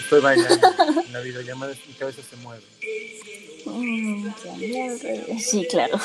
[0.00, 0.68] Estoy bailando
[1.06, 2.64] en la videollamada, mi cabeza se mueve.
[5.38, 6.00] Sí, claro.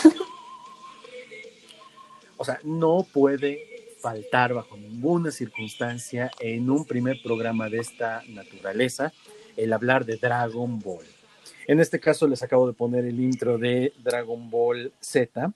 [2.36, 9.14] O sea, no puede faltar bajo ninguna circunstancia en un primer programa de esta naturaleza
[9.58, 11.06] el hablar de Dragon Ball.
[11.68, 15.52] En este caso les acabo de poner el intro de Dragon Ball Z,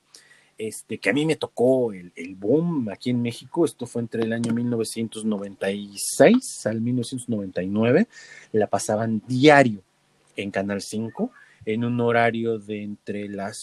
[0.58, 3.66] este, que a mí me tocó el, boom aquí en México.
[3.66, 8.08] Esto fue entre el año 1996 al 1999.
[8.54, 9.82] La pasaban diario
[10.36, 11.32] en Canal 5
[11.66, 13.58] en un horario de entre las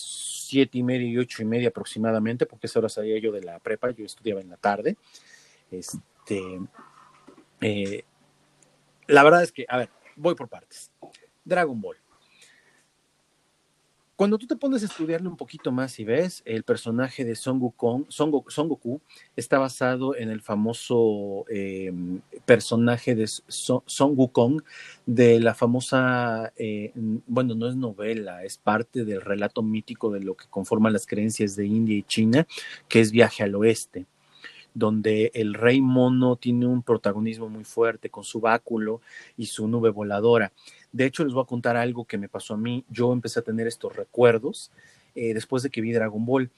[0.47, 3.59] siete y media y ocho y media aproximadamente, porque esa hora salía yo de la
[3.59, 4.97] prepa, yo estudiaba en la tarde.
[5.71, 6.61] Este,
[7.63, 8.05] eh,
[9.07, 10.91] la verdad es que, a ver, voy por partes.
[11.45, 11.97] Dragon Ball.
[14.17, 17.59] Cuando tú te pones a estudiarle un poquito más y ves, el personaje de Son
[17.59, 19.01] Goku, Son Goku, Goku
[19.35, 21.93] está basado en el famoso eh,
[22.45, 24.63] personaje de Son, Son Wukong
[25.05, 26.93] de la famosa, eh,
[27.27, 31.57] bueno, no es novela, es parte del relato mítico de lo que conforman las creencias
[31.57, 32.47] de India y China,
[32.87, 34.07] que es Viaje al Oeste
[34.75, 39.01] donde el rey mono tiene un protagonismo muy fuerte con su báculo
[39.37, 40.53] y su nube voladora.
[40.93, 42.85] De hecho, les voy a contar algo que me pasó a mí.
[42.91, 44.73] Yo empecé a tener estos recuerdos
[45.15, 46.51] eh, después de que vi Dragon Ball.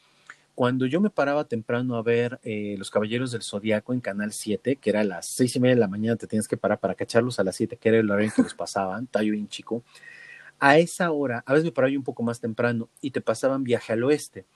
[0.55, 4.77] Cuando yo me paraba temprano a ver eh, Los Caballeros del Zodiaco en Canal 7,
[4.77, 6.95] que era a las seis y media de la mañana, te tienes que parar para
[6.95, 9.83] cacharlos a las 7, que era el horario en que los pasaban, tallo bien chico.
[10.59, 13.65] A esa hora, a veces me paraba yo un poco más temprano y te pasaban
[13.65, 14.47] Viaje al Oeste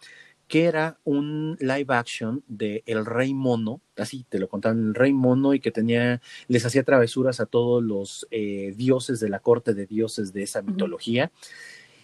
[0.50, 5.12] que era un live action de El Rey Mono, así te lo contaban, el Rey
[5.12, 9.74] Mono, y que tenía, les hacía travesuras a todos los eh, dioses de la corte
[9.74, 11.30] de dioses de esa mitología.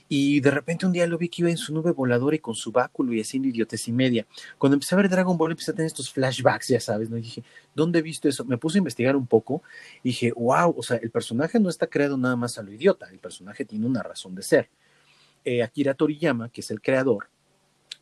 [0.09, 2.55] Y de repente un día lo vi que iba en su nube voladora y con
[2.55, 4.29] su báculo y haciendo idiotes y media.
[4.59, 7.19] Cuando empecé a ver Dragon Ball, empecé a tener estos flashbacks, ya sabes, ¿no?
[7.19, 7.43] Y dije,
[7.75, 8.45] ¿dónde he visto eso?
[8.45, 9.65] Me puse a investigar un poco
[10.05, 13.09] y dije, wow, o sea, el personaje no está creado nada más a lo idiota,
[13.11, 14.69] el personaje tiene una razón de ser.
[15.45, 17.29] Eh, Akira Toriyama, que es el creador,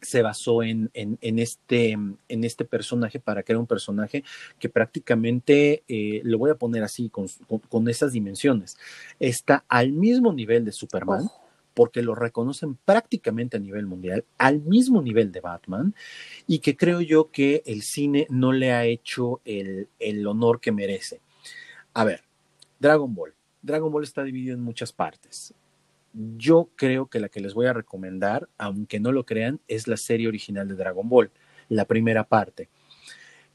[0.05, 4.25] se basó en, en, en, este, en este personaje para crear un personaje
[4.59, 8.77] que prácticamente, eh, lo voy a poner así, con, con, con, esas dimensiones,
[9.19, 11.25] está al mismo nivel de Superman.
[11.25, 11.41] Oh.
[11.75, 15.93] porque lo reconocen prácticamente a nivel mundial, al mismo nivel de Batman,
[16.47, 20.71] y que creo yo que el cine no le ha hecho el, el honor que
[20.71, 21.21] merece.
[21.93, 22.23] A ver,
[22.79, 23.35] Dragon Ball.
[23.61, 25.53] Dragon Ball está dividido en muchas partes
[26.15, 29.97] yo creo que la que les voy a recomendar, aunque no lo crean, es la
[29.97, 31.31] serie original de Dragon Ball,
[31.69, 32.69] la primera parte.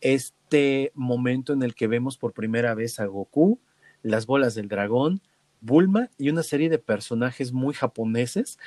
[0.02, 3.60] Este momento en el que vemos por primera vez a Goku,
[4.04, 5.22] las bolas del dragón,
[5.62, 8.60] Bulma y una serie de personajes muy japoneses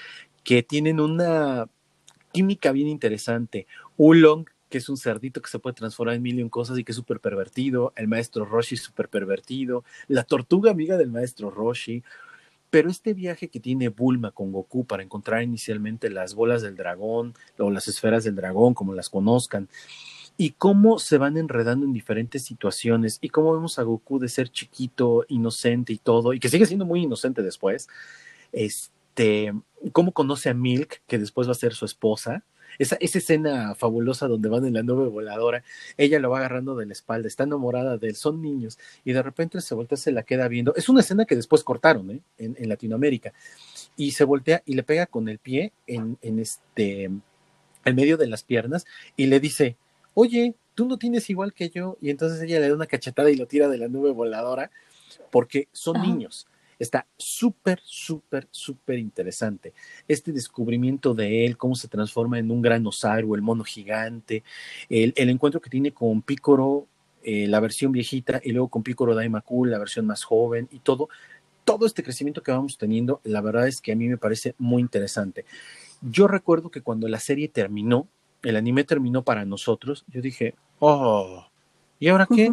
[0.44, 1.68] que tienen una
[2.32, 3.66] química bien interesante.
[3.96, 6.84] Ulong, que es un cerdito que se puede transformar en mil y un cosas y
[6.84, 12.02] que es súper pervertido, el maestro Roshi súper pervertido, la tortuga amiga del maestro Roshi,
[12.72, 17.34] pero este viaje que tiene Bulma con Goku para encontrar inicialmente las bolas del dragón
[17.58, 19.68] o las esferas del dragón, como las conozcan,
[20.38, 24.48] y cómo se van enredando en diferentes situaciones y cómo vemos a Goku de ser
[24.48, 27.90] chiquito, inocente y todo, y que sigue siendo muy inocente después,
[28.52, 29.52] este,
[29.92, 32.42] cómo conoce a Milk, que después va a ser su esposa,
[32.78, 35.62] esa, esa, escena fabulosa donde van en la nube voladora,
[35.96, 39.22] ella lo va agarrando de la espalda, está enamorada de él, son niños, y de
[39.22, 40.74] repente se voltea, se la queda viendo.
[40.74, 42.20] Es una escena que después cortaron ¿eh?
[42.38, 43.32] en, en, Latinoamérica,
[43.96, 48.26] y se voltea y le pega con el pie en, en este, en medio de
[48.26, 49.76] las piernas, y le dice,
[50.14, 53.36] oye, tú no tienes igual que yo, y entonces ella le da una cachetada y
[53.36, 54.70] lo tira de la nube voladora,
[55.30, 56.06] porque son Ajá.
[56.06, 56.46] niños.
[56.82, 59.72] Está súper, súper, súper interesante.
[60.08, 64.42] Este descubrimiento de él, cómo se transforma en un gran osario, el mono gigante,
[64.88, 66.88] el, el encuentro que tiene con Picoro,
[67.22, 71.08] eh, la versión viejita, y luego con Picoro Daimakul, la versión más joven, y todo,
[71.64, 74.82] todo este crecimiento que vamos teniendo, la verdad es que a mí me parece muy
[74.82, 75.44] interesante.
[76.00, 78.08] Yo recuerdo que cuando la serie terminó,
[78.42, 81.46] el anime terminó para nosotros, yo dije, oh,
[82.00, 82.52] ¿y ahora qué?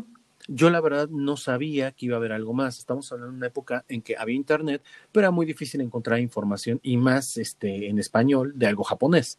[0.51, 2.79] Yo la verdad no sabía que iba a haber algo más.
[2.79, 4.81] Estamos hablando de una época en que había internet,
[5.11, 9.37] pero era muy difícil encontrar información y más este, en español de algo japonés.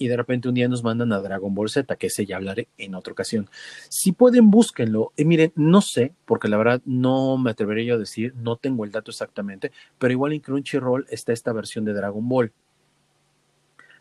[0.00, 2.68] y de repente un día nos mandan a Dragon Ball Z, que ese ya hablaré
[2.78, 3.48] en otra ocasión.
[3.88, 5.12] Si pueden, búsquenlo.
[5.16, 8.84] Y miren, no sé, porque la verdad no me atrevería yo a decir, no tengo
[8.84, 12.52] el dato exactamente, pero igual en Crunchyroll está esta versión de Dragon Ball.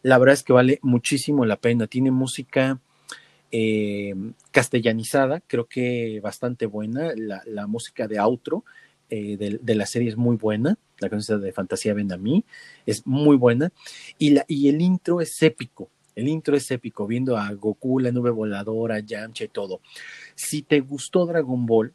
[0.04, 1.88] La verdad es que vale muchísimo la pena.
[1.88, 2.80] Tiene música
[3.52, 4.14] eh,
[4.52, 7.12] castellanizada, creo que bastante buena.
[7.16, 8.64] La, música de outro
[9.10, 10.78] eh, de, la serie es muy buena.
[11.00, 12.44] La canción de Fantasía Ven a mí
[12.86, 13.72] es muy buena.
[14.18, 15.90] Y, la, y el intro es épico.
[16.16, 19.82] El intro es épico, viendo a Goku, la nube voladora, Yamcha y todo.
[20.34, 21.94] Si te gustó Dragon Ball,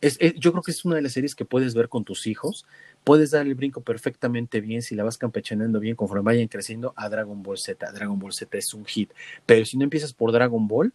[0.00, 2.64] es, yo creo que es una de las series que puedes ver con tus hijos.
[3.08, 7.08] Puedes dar el brinco perfectamente bien si la vas campechaneando bien conforme vayan creciendo a
[7.08, 7.90] Dragon Ball Z.
[7.90, 9.14] Dragon Ball Z es un hit.
[9.46, 10.92] Pero si no empiezas por Dragon Ball,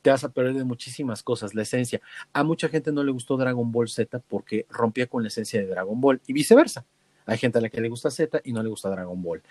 [0.00, 2.00] te vas a perder de muchísimas cosas, la esencia.
[2.32, 5.66] A mucha gente no le gustó Dragon Ball Z porque rompía con la esencia de
[5.66, 6.86] Dragon Ball y viceversa.
[7.26, 9.42] Hay gente a la que le gusta Z y no le gusta Dragon Ball.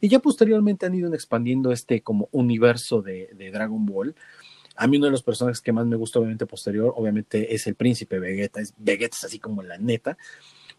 [0.00, 4.14] Y ya posteriormente han ido expandiendo este como universo de, Dragon Ball.
[4.74, 7.74] A mí uno de los personajes que más me gusta, obviamente, posterior, obviamente, es el
[7.74, 8.62] príncipe Vegeta.
[8.62, 10.16] Es, Vegeta es así como la neta.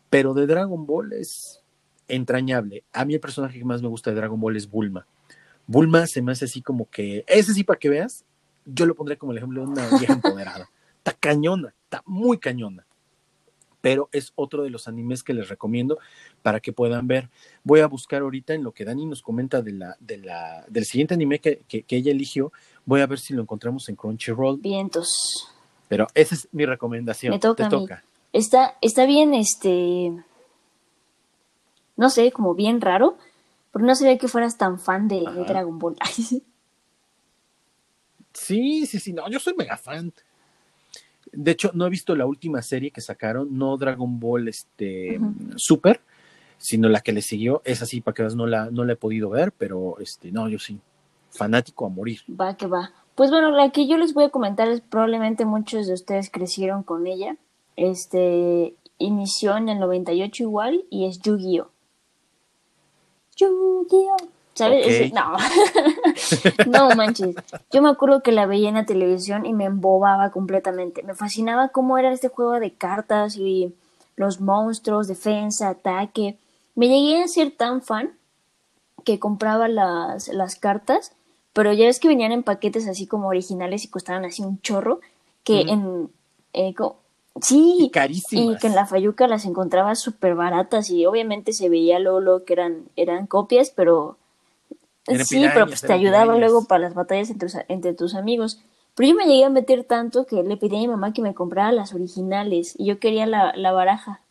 [0.09, 1.61] Pero de Dragon Ball es
[2.07, 2.83] entrañable.
[2.93, 5.05] A mí el personaje que más me gusta de Dragon Ball es Bulma.
[5.67, 8.25] Bulma se me hace así como que, ese sí para que veas,
[8.65, 10.69] yo lo pondré como el ejemplo de una vieja empoderada.
[10.97, 12.85] Está cañona, está muy cañona
[13.81, 15.99] pero es otro de los animes que les recomiendo
[16.41, 17.29] para que puedan ver.
[17.63, 20.85] Voy a buscar ahorita en lo que Dani nos comenta de la, de la, del
[20.85, 22.51] siguiente anime que, ella eligió,
[22.85, 24.59] voy a ver si lo encontramos en Crunchyroll.
[24.59, 25.53] Vientos.
[25.87, 27.33] Pero esa es mi recomendación.
[27.33, 27.63] Me toca.
[27.63, 28.03] Te toca.
[28.31, 30.13] Está, está bien, este,
[31.97, 33.17] no sé, como bien raro,
[33.71, 35.95] porque no sabía que fueras tan fan de, de Dragon Ball.
[38.33, 40.13] sí, sí, sí, no, yo soy mega fan.
[41.31, 45.19] De hecho, no he visto la última serie que sacaron, no Dragon Ball este,
[45.55, 46.01] Super,
[46.57, 47.61] sino la que le siguió.
[47.65, 50.47] Es así, para que veas, no la, no la he podido ver, pero este, no,
[50.49, 50.79] yo sí,
[51.31, 52.21] fanático a morir.
[52.29, 52.91] Va que va.
[53.15, 56.83] Pues bueno, la que yo les voy a comentar es probablemente muchos de ustedes crecieron
[56.83, 57.35] con ella.
[57.79, 61.69] Este inició en el 98 igual y es Yu-Gi-Oh!
[63.37, 64.17] Yu-Gi-Oh!
[64.53, 65.13] ¿Sabes?
[65.13, 65.37] no.
[66.67, 67.37] no manches.
[67.71, 71.03] Yo me acuerdo que la veía en la televisión y me embobaba completamente.
[71.03, 73.73] Me fascinaba cómo era este juego de cartas y
[74.17, 76.37] los monstruos, defensa, ataque.
[76.75, 78.11] Me llegué a ser tan fan
[79.05, 81.13] que compraba las, las cartas,
[81.53, 84.99] pero ya ves que venían en paquetes así como originales y costaban así un chorro,
[85.45, 86.09] que en...
[86.51, 86.73] Eh,
[87.41, 87.91] sí,
[88.31, 92.53] y, que en la Fayuca las encontraba súper baratas y obviamente se veía luego, que
[92.53, 94.17] eran, eran copias, pero
[95.25, 98.59] sí, pero pues te ayudaba luego para las batallas entre, entre tus amigos.
[98.95, 101.33] Pero yo me llegué a meter tanto que le pedí a mi mamá que me
[101.33, 104.21] comprara las originales y yo quería la, la baraja.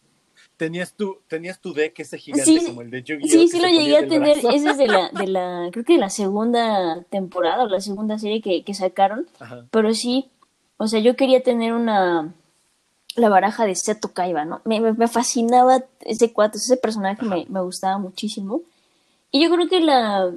[0.58, 3.28] Tenías tu, tenías tu deck ese gigante como el de Yu-Gi-Oh!
[3.28, 4.38] Sí, sí lo llegué a tener.
[4.38, 8.18] Ese es de la, de la, creo que de la segunda temporada o la segunda
[8.18, 9.28] serie que, que sacaron.
[9.70, 10.30] Pero sí,
[10.76, 12.34] o sea, yo quería tener una,
[13.18, 14.60] la baraja de Seto Kaiba, ¿no?
[14.64, 18.62] Me, me, fascinaba ese cuatro, ese personaje me, me, gustaba muchísimo.
[19.30, 20.32] Y yo creo que la,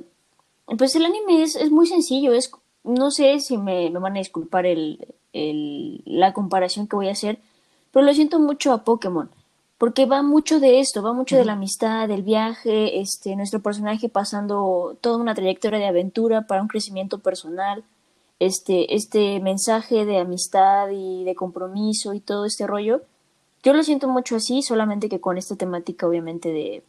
[0.77, 2.51] pues el anime es, es muy sencillo, es,
[2.83, 7.13] no sé si me, me van a disculpar el, el, la comparación que voy a
[7.13, 7.39] hacer,
[7.91, 9.29] pero lo siento mucho a Pokémon,
[9.77, 14.09] porque va mucho de esto, va mucho de la amistad, del viaje, este, nuestro personaje
[14.09, 17.83] pasando toda una trayectoria de aventura para un crecimiento personal,
[18.41, 23.03] este, este mensaje de amistad y de compromiso y todo este rollo.
[23.61, 26.83] Yo lo siento mucho así, solamente que con esta temática obviamente de,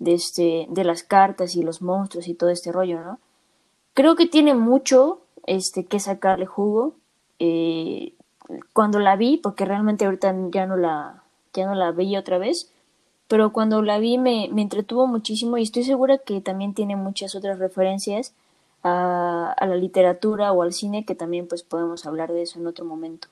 [0.00, 3.20] de, este, de las cartas y los monstruos y todo este rollo, ¿no?
[3.94, 6.96] Creo que tiene mucho este, que sacarle jugo.
[7.38, 8.14] Eh,
[8.72, 12.72] cuando la vi, porque realmente ahorita ya no la, ya no la veía otra vez,
[13.28, 17.36] pero cuando la vi me, me entretuvo muchísimo y estoy segura que también tiene muchas
[17.36, 18.34] otras referencias
[18.84, 22.66] a, a, la literatura o al cine que también pues podemos hablar de eso en
[22.66, 23.28] otro momento.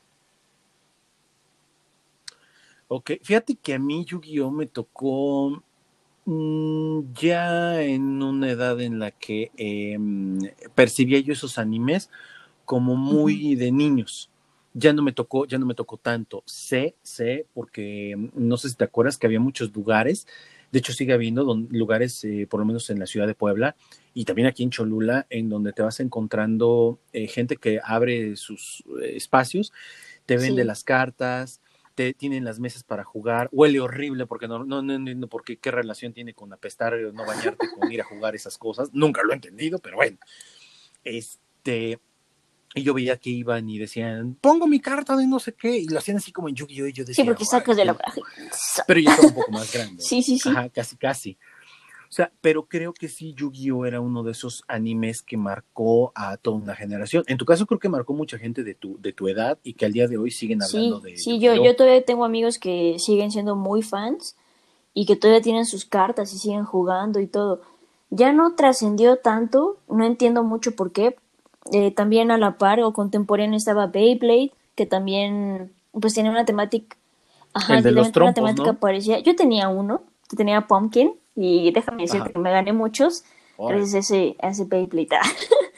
[2.88, 5.62] Ok, fíjate que a mí Yu-Gi-Oh me tocó
[6.24, 10.38] Mm, ya en una edad en la que em,
[10.74, 12.10] percibía yo esos animes
[12.64, 14.30] como muy de niños.
[14.74, 16.42] Ya no me tocó, ya no me tocó tanto.
[16.46, 20.26] Sé, sé, porque mm, no sé si te acuerdas que había muchos lugares,
[20.72, 23.76] de hecho sigue habiendo lugares, eh, por lo menos en la ciudad de Puebla
[24.14, 28.82] y también aquí en Cholula, en donde te vas encontrando eh, gente que abre sus
[29.02, 29.72] eh, espacios,
[30.24, 31.60] te vende las cartas,
[31.94, 35.58] te tienen las mesas para jugar, huele horrible porque no, no, no entiendo por qué,
[35.58, 39.32] qué relación tiene con apestar, no bañarte, con ir a jugar esas cosas, nunca lo
[39.32, 40.16] he entendido, pero bueno,
[41.04, 41.98] este,
[42.74, 45.86] y yo veía que iban y decían, pongo mi carta de no sé qué, y
[45.86, 46.86] lo hacían así como en Yu-Gi-Oh!
[46.86, 47.96] y yo decía, sí, porque sacas de la
[48.86, 49.96] Pero yo estaba un poco más grande.
[50.02, 50.48] sí, sí, sí.
[50.48, 51.38] Ajá, casi, casi.
[52.12, 56.36] O sea, pero creo que sí, Yu-Gi-Oh era uno de esos animes que marcó a
[56.36, 57.24] toda una generación.
[57.26, 59.86] En tu caso, creo que marcó mucha gente de tu, de tu edad y que
[59.86, 61.16] al día de hoy siguen hablando sí, de.
[61.16, 64.36] Sí, yo, yo todavía tengo amigos que siguen siendo muy fans
[64.92, 67.62] y que todavía tienen sus cartas y siguen jugando y todo.
[68.10, 71.16] Ya no trascendió tanto, no entiendo mucho por qué.
[71.70, 76.96] Eh, también a la par o contemporáneo estaba Beyblade, que también pues tiene una temática.
[77.54, 78.80] Ajá, El de los trompos, una temática ¿no?
[78.80, 79.18] parecida.
[79.20, 80.02] Yo tenía uno,
[80.36, 82.32] tenía Pumpkin, y déjame decirte Ajá.
[82.32, 83.24] que me gané muchos
[83.56, 83.80] Órale.
[83.82, 85.08] gracias a ese, a ese Beyblade.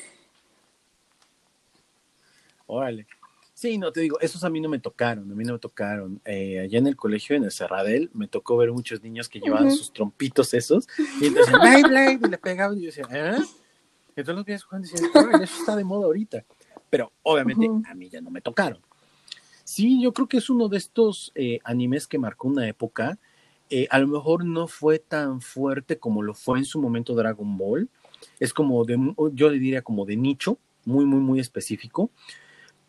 [2.66, 3.06] Órale.
[3.52, 6.20] Sí, no te digo, esos a mí no me tocaron, a mí no me tocaron.
[6.24, 9.70] Eh, allá en el colegio, en el Cerradel, me tocó ver muchos niños que llevaban
[9.70, 10.88] sus trompitos esos
[11.20, 13.36] y entonces Beyblade y le pegaban y yo decía, ¿eh?
[14.16, 16.44] Entonces los veías jugando y decían, "Órale, eso está de moda ahorita.
[16.90, 18.80] Pero obviamente a mí ya no me tocaron.
[19.64, 23.18] Sí, yo creo que es uno de estos eh, animes que marcó una época.
[23.70, 27.56] Eh, a lo mejor no fue tan fuerte como lo fue en su momento Dragon
[27.56, 27.88] Ball.
[28.38, 28.98] Es como de,
[29.32, 32.10] yo le diría como de nicho, muy, muy, muy específico.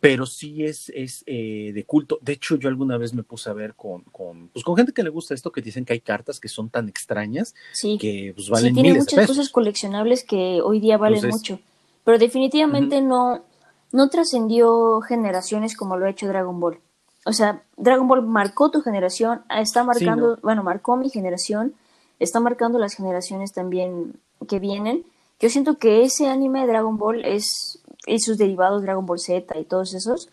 [0.08, 2.20] Pero sí es, es eh, de culto.
[2.22, 5.02] De hecho, yo alguna vez me puse a ver con, con, pues, con gente que
[5.04, 8.46] le gusta esto, que dicen que hay cartas que son tan extrañas Sí, que pues,
[8.46, 9.38] sí, valen tiene miles de muchas pesos.
[9.38, 11.60] cosas coleccionables que hoy día valen Entonces- mucho.
[12.04, 13.44] Pero definitivamente no,
[13.92, 16.78] no trascendió generaciones como lo ha hecho Dragon Ball.
[17.26, 21.74] O sea, Dragon Ball marcó tu generación, ah, está marcando, bueno, marcó mi generación,
[22.20, 25.04] está marcando las generaciones también que vienen.
[25.40, 29.58] Yo siento que ese anime de Dragon Ball es, y sus derivados Dragon Ball Z
[29.58, 30.30] y todos esos,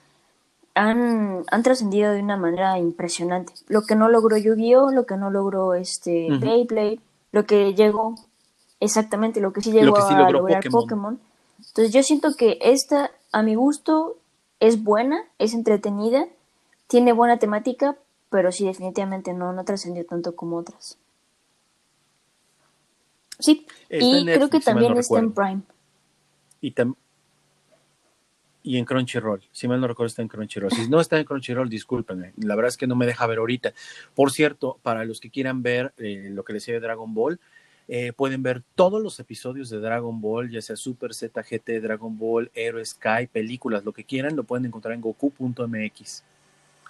[0.74, 3.52] han, han trascendido de una manera impresionante.
[3.68, 6.40] Lo que no logró Yu-Gi-Oh, lo que no logró este Ujú.
[6.40, 7.00] Beyblade,
[7.32, 8.14] lo que llegó,
[8.80, 10.82] exactamente, lo que sí llegó Lo que sí a lograr Pokémon.
[10.82, 11.20] Pokémon.
[11.58, 14.16] Entonces yo siento que esta, a mi gusto,
[14.60, 16.26] es buena, es entretenida,
[16.86, 17.96] tiene buena temática,
[18.30, 20.98] pero sí definitivamente no, no trascendió tanto como otras.
[23.38, 25.32] Sí, Está y creo que Netflix, también no está en.
[25.32, 25.62] Prime.
[26.60, 26.96] Y, tam-
[28.62, 30.70] y en Crunchyroll, si mal no recuerdo está en Crunchyroll.
[30.70, 32.32] Si no está en Crunchyroll, discúlpenme.
[32.36, 33.72] La verdad es que no me deja ver ahorita.
[34.14, 37.40] Por cierto, para los que quieran ver eh, lo que les decía de Dragon Ball,
[37.88, 42.16] eh, pueden ver todos los episodios de Dragon Ball, ya sea Super Z, GT, Dragon
[42.16, 46.22] Ball, Hero Sky, películas, lo que quieran, lo pueden encontrar en goku.mx.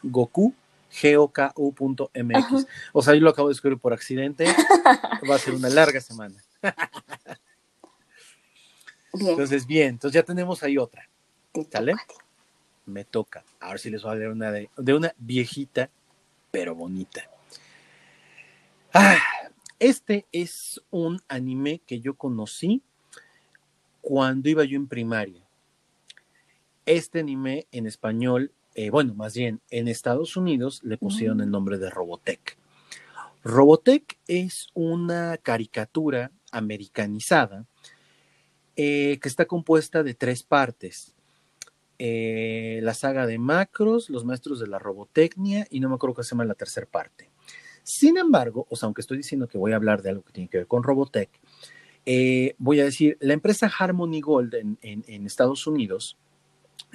[0.02, 0.54] Goku,
[0.92, 2.66] G-O-K-U.mx.
[2.92, 4.44] O sea, yo lo acabo de descubrir por accidente.
[5.28, 6.36] Va a ser una larga semana.
[9.14, 11.08] Bien, Entonces, bien, entonces ya tenemos ahí otra.
[11.52, 11.92] Te ¿sale?
[11.92, 12.14] toca a ti.
[12.86, 13.44] me toca.
[13.60, 15.90] Ahora sí les voy a leer una de, de una viejita,
[16.50, 17.28] pero bonita.
[18.94, 19.16] Ah,
[19.78, 22.82] este es un anime que yo conocí
[24.00, 25.42] cuando iba yo en primaria.
[26.84, 31.78] Este anime en español, eh, bueno, más bien en Estados Unidos le pusieron el nombre
[31.78, 32.58] de Robotech.
[33.44, 37.64] Robotech es una caricatura americanizada
[38.76, 41.14] eh, que está compuesta de tres partes
[42.04, 46.24] eh, la saga de Macros, Los Maestros de la Robotecnia y no me acuerdo qué
[46.24, 47.30] se llama la tercera parte.
[47.84, 50.48] Sin embargo, o sea, aunque estoy diciendo que voy a hablar de algo que tiene
[50.50, 51.30] que ver con Robotech,
[52.04, 56.16] eh, voy a decir, la empresa Harmony Gold en, en- en Estados Unidos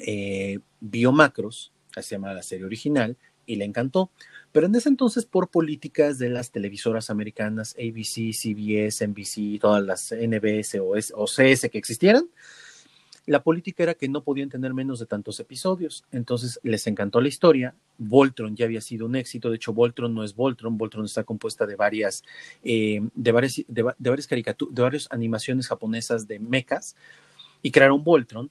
[0.06, 4.12] eh, vio Macros, así se llama la serie original, y le encantó.
[4.52, 10.12] Pero en ese entonces, por políticas de las televisoras americanas, ABC, CBS, NBC, todas las
[10.12, 12.30] NBS o, CS que existieran,
[13.28, 16.06] la política era que no podían tener menos de tantos episodios.
[16.12, 17.76] Entonces les encantó la historia.
[17.98, 19.50] Voltron ya había sido un éxito.
[19.50, 20.78] De hecho, Voltron no es Voltron.
[20.78, 22.24] Voltron está compuesta de varias,
[22.64, 26.96] eh, de varias, de, de varias caricaturas, de varias animaciones japonesas de mechas
[27.62, 28.50] y crearon Voltron.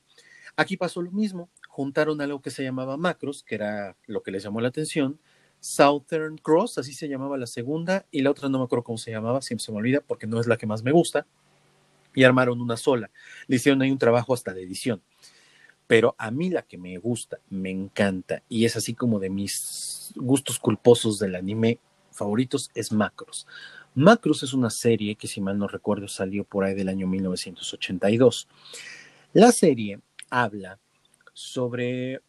[0.56, 1.48] Aquí pasó lo mismo.
[1.68, 5.18] Juntaron algo que se llamaba Macros, que era lo que les llamó la atención.
[5.58, 9.10] Southern Cross, así se llamaba la segunda, y la otra no me acuerdo cómo se
[9.10, 11.26] llamaba, siempre se me olvida porque no es la que más me gusta
[12.16, 13.10] y armaron una sola.
[13.46, 15.00] Le hicieron ahí un trabajo hasta de edición.
[15.86, 20.12] Pero a mí la que me gusta, me encanta, y es así como de mis
[20.16, 21.78] gustos culposos del anime
[22.10, 23.46] favoritos, es Macros.
[23.94, 28.48] Macros es una serie que, si mal no recuerdo, salió por ahí del año 1982.
[29.32, 30.80] La serie habla
[31.32, 32.20] sobre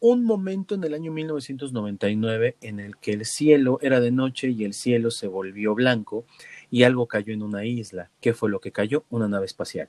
[0.00, 4.64] un momento en el año 1999 en el que el cielo era de noche y
[4.64, 6.24] el cielo se volvió blanco
[6.70, 8.10] y algo cayó en una isla.
[8.20, 9.04] ¿Qué fue lo que cayó?
[9.10, 9.88] Una nave espacial.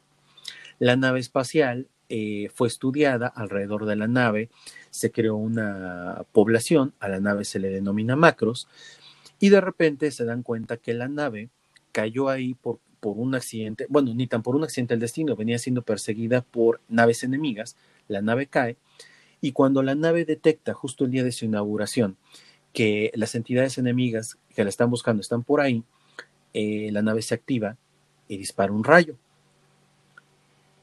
[0.79, 4.49] La nave espacial eh, fue estudiada alrededor de la nave,
[4.89, 8.67] se creó una población, a la nave se le denomina macros,
[9.39, 11.49] y de repente se dan cuenta que la nave
[11.91, 15.57] cayó ahí por, por un accidente, bueno, ni tan por un accidente del destino, venía
[15.57, 17.77] siendo perseguida por naves enemigas,
[18.07, 18.75] la nave cae,
[19.39, 22.17] y cuando la nave detecta justo el día de su inauguración
[22.73, 25.84] que las entidades enemigas que la están buscando están por ahí,
[26.54, 27.78] eh, la nave se activa
[28.28, 29.18] y dispara un rayo.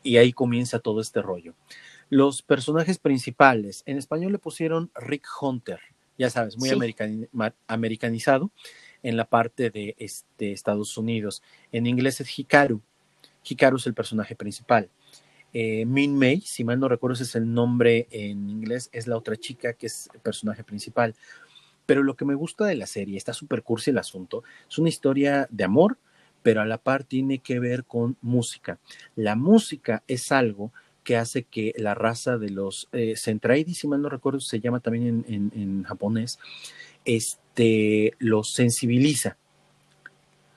[0.03, 1.55] Y ahí comienza todo este rollo.
[2.11, 5.81] Los personajes principales, en español le pusieron Rick Hunter,
[6.17, 6.71] ya sabes, muy
[7.67, 8.51] americanizado
[9.03, 11.43] en la parte de este, Estados Unidos.
[11.71, 12.81] En inglés es Hikaru.
[13.45, 14.91] Hikaru es el personaje principal.
[15.53, 19.17] Eh, Min Mei, si mal no recuerdo, ese es el nombre en inglés, es la
[19.17, 21.15] otra chica que es el personaje principal.
[21.89, 24.91] Pero lo que me gusta de la serie, está súper cursi el asunto, es una
[24.91, 25.97] historia de amor,
[26.43, 28.79] pero a la par tiene que ver con música.
[29.17, 30.71] La música es algo
[31.03, 35.25] que hace que la raza de los eh, si mal no recuerdo, se llama también
[35.27, 36.39] en, en japonés,
[37.07, 39.39] este, los sensibiliza.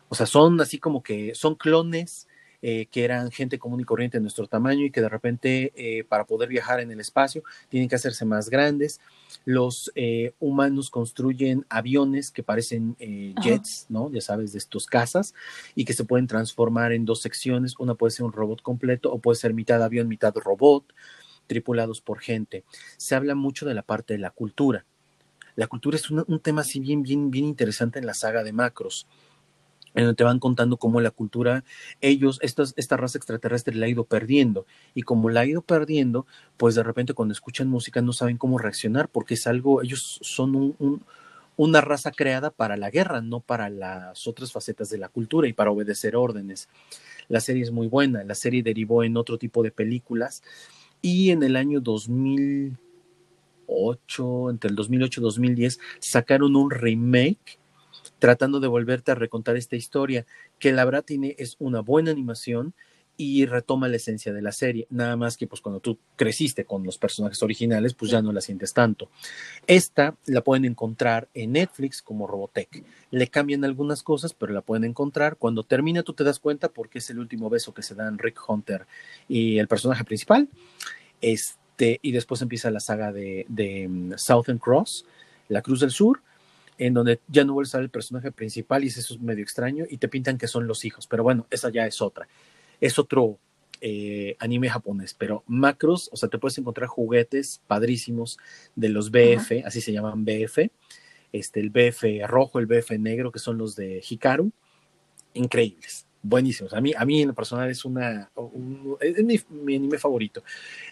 [0.09, 2.27] O sea, son así como que son clones
[2.64, 6.03] eh, que eran gente común y corriente de nuestro tamaño y que de repente eh,
[6.03, 9.01] para poder viajar en el espacio tienen que hacerse más grandes.
[9.45, 12.95] Los eh, humanos construyen aviones que parecen
[13.41, 14.12] jets, ¿no?
[14.12, 15.34] Ya sabes, de estos casas
[15.74, 17.74] y que se pueden transformar en dos secciones.
[17.80, 20.93] Una puede ser un robot completo o puede ser mitad avión, mitad robot,
[21.47, 22.64] tripulados por gente.
[22.97, 24.86] Se habla mucho de la parte de la cultura.
[25.55, 28.53] La cultura es un, un tema así bien, bien, bien interesante en la saga de
[28.53, 29.07] Macros
[29.93, 31.63] en donde te van contando cómo la cultura,
[31.99, 34.65] ellos, esta raza extraterrestre la ha ido perdiendo.
[34.93, 36.25] Y como la ha ido perdiendo,
[36.57, 40.75] pues de repente cuando escuchan música no saben cómo reaccionar, porque es algo, ellos son
[41.57, 45.53] una raza creada para la guerra, no para las otras facetas de la cultura y
[45.53, 46.69] para obedecer órdenes.
[47.27, 50.43] La serie es muy buena, la serie derivó en otro tipo de películas
[51.01, 57.59] y en el año 2008, entre el 2008 y 2010, sacaron un remake
[58.19, 60.25] tratando de volverte a recontar esta historia,
[60.59, 62.73] que la verdad tiene, es una buena animación
[63.17, 66.83] y retoma la esencia de la serie, nada más que pues cuando tú creciste con
[66.83, 69.09] los personajes originales, pues ya no la sientes tanto.
[69.67, 72.83] Esta la pueden encontrar en Netflix como Robotech.
[73.11, 75.37] Le cambian algunas cosas, pero la pueden encontrar.
[75.37, 78.39] Cuando termina tú te das cuenta porque es el último beso que se dan Rick
[78.47, 78.87] Hunter
[79.27, 80.49] y el personaje principal.
[81.21, 85.05] Este, y después empieza la saga de, de mm, Southern Cross,
[85.47, 86.23] la Cruz del Sur,
[86.82, 89.86] en donde ya no vuelve a ser el personaje principal y eso es medio extraño
[89.88, 92.27] y te pintan que son los hijos, pero bueno, esa ya es otra.
[92.79, 93.38] Es otro
[93.82, 98.39] eh, anime japonés, pero macros, o sea, te puedes encontrar juguetes padrísimos
[98.75, 100.71] de los BF, así se llaman BF,
[101.32, 104.51] este, el BF rojo, el BF negro, que son los de Hikaru,
[105.36, 106.73] increíbles, buenísimos.
[106.73, 108.32] A mí, a mí en lo personal es una,
[109.01, 110.43] es mi, anime favorito.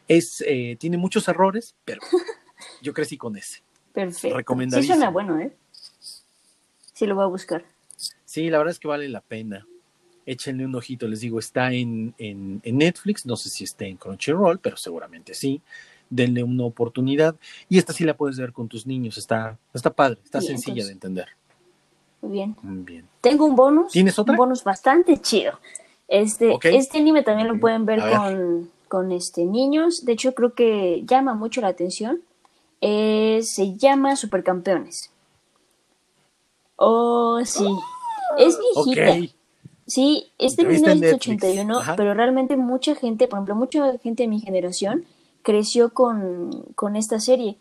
[0.08, 2.02] Es, eh, tiene muchos errores, pero
[2.84, 3.64] yo crecí con ese.
[3.92, 4.56] Perfecto.
[4.70, 5.52] Sí suena bueno, ¿eh?
[7.00, 7.64] Sí, lo voy a buscar.
[8.26, 9.66] Sí, la verdad es que vale la pena.
[10.26, 14.60] Échenle un ojito, les digo, está en, en, Netflix, no sé si está en Crunchyroll,
[14.60, 15.62] pero seguramente sí.
[16.10, 17.38] Denle una oportunidad.
[17.70, 20.91] Y esta sí la puedes ver con tus niños, está, está padre, está sencilla de
[20.91, 21.30] entender.
[22.22, 22.58] Muy bien.
[22.64, 23.08] Bien.
[23.22, 23.93] Tengo un bonus.
[23.93, 24.34] ¿Tienes otra?
[24.34, 25.58] Un bonus bastante chido.
[26.10, 30.04] Este, este anime también lo pueden ver con, con este, niños.
[30.04, 32.22] De hecho, creo que llama mucho la atención.
[32.82, 35.12] Eh, se llama Supercampeones.
[36.82, 37.68] Oh, sí.
[38.38, 39.36] Es viejita.
[39.86, 45.04] Sí, es de 1981, pero realmente mucha gente, por ejemplo, mucha gente de mi generación
[45.42, 47.58] creció con, con esta serie.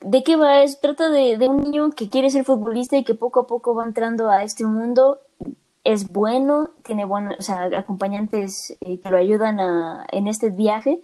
[0.00, 0.62] ¿De qué va?
[0.62, 3.74] Es, trata de, de, un niño que quiere ser futbolista y que poco a poco
[3.74, 5.20] va entrando a este mundo.
[5.84, 11.00] Es bueno, tiene buenos o sea, acompañantes eh, que lo ayudan a, en este viaje.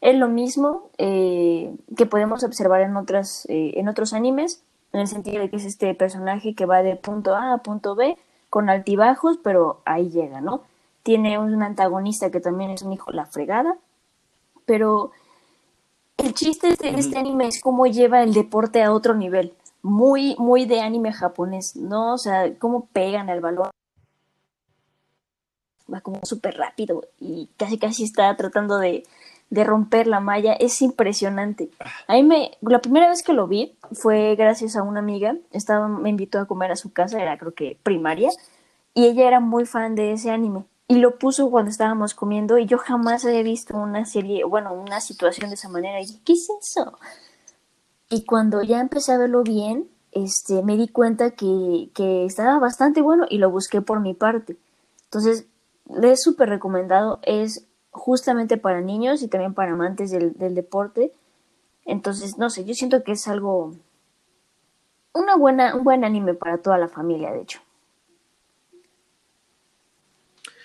[0.00, 5.08] Es lo mismo eh, que podemos observar en, otras, eh, en otros animes en el
[5.08, 8.16] sentido de que es este personaje que va de punto A a punto B
[8.50, 10.62] con altibajos, pero ahí llega, ¿no?
[11.02, 13.76] Tiene un antagonista que también es un hijo la fregada,
[14.66, 15.12] pero
[16.18, 20.66] el chiste de este anime es cómo lleva el deporte a otro nivel, muy, muy
[20.66, 22.14] de anime japonés, ¿no?
[22.14, 23.70] O sea, cómo pegan al balón.
[25.92, 29.04] Va como súper rápido y casi casi está tratando de,
[29.52, 31.68] de romper la malla es impresionante.
[32.08, 35.88] A mí me, la primera vez que lo vi fue gracias a una amiga, estaba,
[35.88, 38.30] me invitó a comer a su casa, era creo que primaria,
[38.94, 40.64] y ella era muy fan de ese anime.
[40.88, 45.02] Y lo puso cuando estábamos comiendo y yo jamás había visto una serie, bueno, una
[45.02, 46.00] situación de esa manera.
[46.00, 46.96] Y dije, ¿qué es eso?
[48.08, 53.02] Y cuando ya empecé a verlo bien, este, me di cuenta que, que estaba bastante
[53.02, 54.56] bueno y lo busqué por mi parte.
[55.04, 55.46] Entonces,
[55.94, 57.20] le he súper recomendado.
[57.22, 61.12] Es justamente para niños y también para amantes del, deporte.
[61.84, 63.76] Entonces, no sé, yo siento que es algo,
[65.12, 67.60] una buena, un buen anime para toda la familia, de hecho.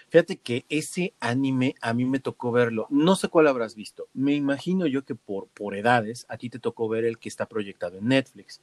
[0.10, 2.88] Fíjate que ese anime a mí me tocó verlo.
[2.90, 4.08] No sé cuál habrás visto.
[4.14, 7.46] Me imagino yo que por, por edades a ti te tocó ver el que está
[7.46, 8.62] proyectado en Netflix,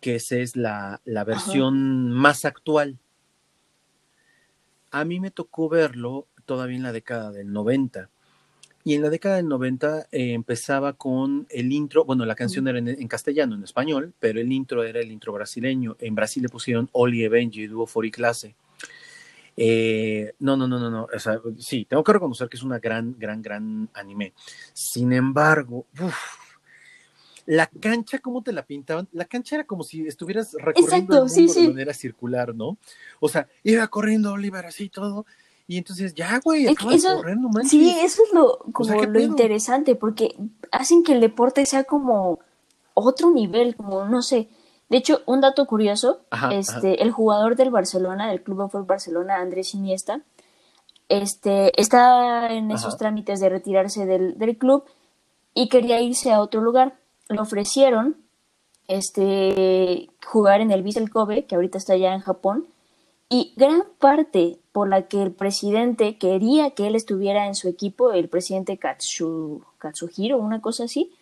[0.00, 2.98] que esa es la, la versión más actual.
[4.90, 8.10] A mí me tocó verlo todavía en la década del 90.
[8.82, 12.78] Y en la década del 90 eh, empezaba con el intro, bueno, la canción era
[12.78, 15.96] en, castellano, en español, pero el intro era el intro brasileño.
[16.00, 18.56] En Brasil le pusieron Oli e Benji, dúo y clase.
[19.58, 21.08] Eh, no, no, no, no, no.
[21.14, 24.32] O sea, sí, tengo que reconocer que es una gran, gran, gran anime.
[24.72, 25.86] Sin embargo,
[27.44, 29.06] la cancha, ¿cómo te la pintaban?
[29.12, 32.78] La cancha era como si estuvieras recorriendo el mundo de manera circular, ¿no?
[33.20, 35.26] O sea, iba corriendo Oliver así todo,
[35.68, 37.70] y entonces ya, güey, acaba de correr, no manches.
[37.70, 40.34] Sí, eso es lo, como lo interesante, porque
[40.72, 42.40] hacen que el deporte sea como
[42.94, 44.48] otro nivel, como no sé.
[44.88, 49.36] De hecho, un dato curioso, este, el jugador del Barcelona, del Club de Fútbol Barcelona,
[49.36, 50.22] Andrés Iniesta,
[51.10, 54.84] este, está en esos trámites de retirarse del, del club
[55.52, 56.96] y quería irse a otro lugar.
[57.28, 58.16] Le ofrecieron
[58.86, 62.68] este, jugar en el Vissel Kobe, que ahorita está allá en Japón,
[63.30, 68.12] y gran parte por la que el presidente quería que él estuviera en su equipo,
[68.12, 71.12] el presidente Katsu, Katsuhiro, una cosa así,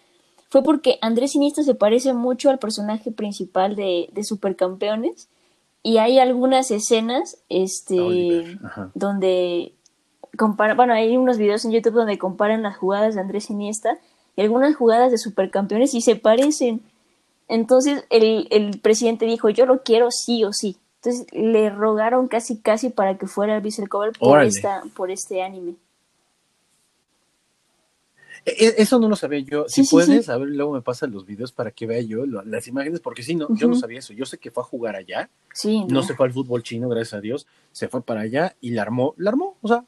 [0.48, 5.28] fue porque Andrés Iniesta se parece mucho al personaje principal de, de Supercampeones
[5.82, 8.59] y hay algunas escenas este,
[8.94, 9.72] donde
[10.36, 13.98] comparan, bueno, hay unos videos en YouTube donde comparan las jugadas de Andrés Iniesta
[14.36, 16.82] y algunas jugadas de Supercampeones y se parecen.
[17.48, 20.76] Entonces el, el presidente dijo, yo lo quiero sí o sí.
[20.97, 25.76] Entonces le rogaron casi casi para que fuera el Cover por, esta, por este anime.
[28.47, 29.64] E, e, eso no lo sabía yo.
[29.68, 33.01] si puedes, a ver, luego me pasan los videos para que vea yo las imágenes,
[33.01, 34.12] porque sí, no, yo no sabía eso.
[34.12, 35.28] Yo sé que fue a jugar allá.
[35.53, 35.84] Sí.
[35.88, 36.03] No.
[36.03, 37.47] se fue al fútbol chino, gracias a Dios.
[37.72, 39.84] Se fue para allá y la armó, la armó, o sea.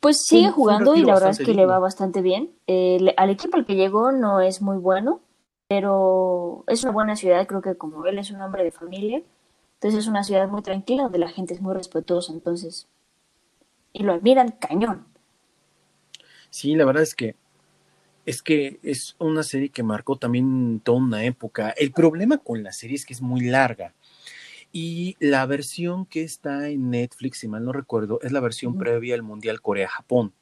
[0.00, 2.50] Pues sigue jugando y la verdad es que le va bastante bien.
[3.16, 5.20] al equipo al que llegó no es muy bueno,
[5.68, 9.22] pero es una buena ciudad, creo que como él es un hombre de familia,
[9.78, 12.88] entonces es una ciudad muy tranquila donde la gente es muy respetuosa, entonces.
[13.92, 15.06] Y lo admiran cañón.
[16.50, 17.36] Sí, la verdad es que
[18.26, 21.70] es que es una serie que marcó también toda una época.
[21.70, 23.94] El problema con la serie es que es muy larga.
[24.72, 29.14] Y la versión que está en Netflix, si mal no recuerdo, es la versión previa
[29.14, 30.34] al Mundial Corea-Japón.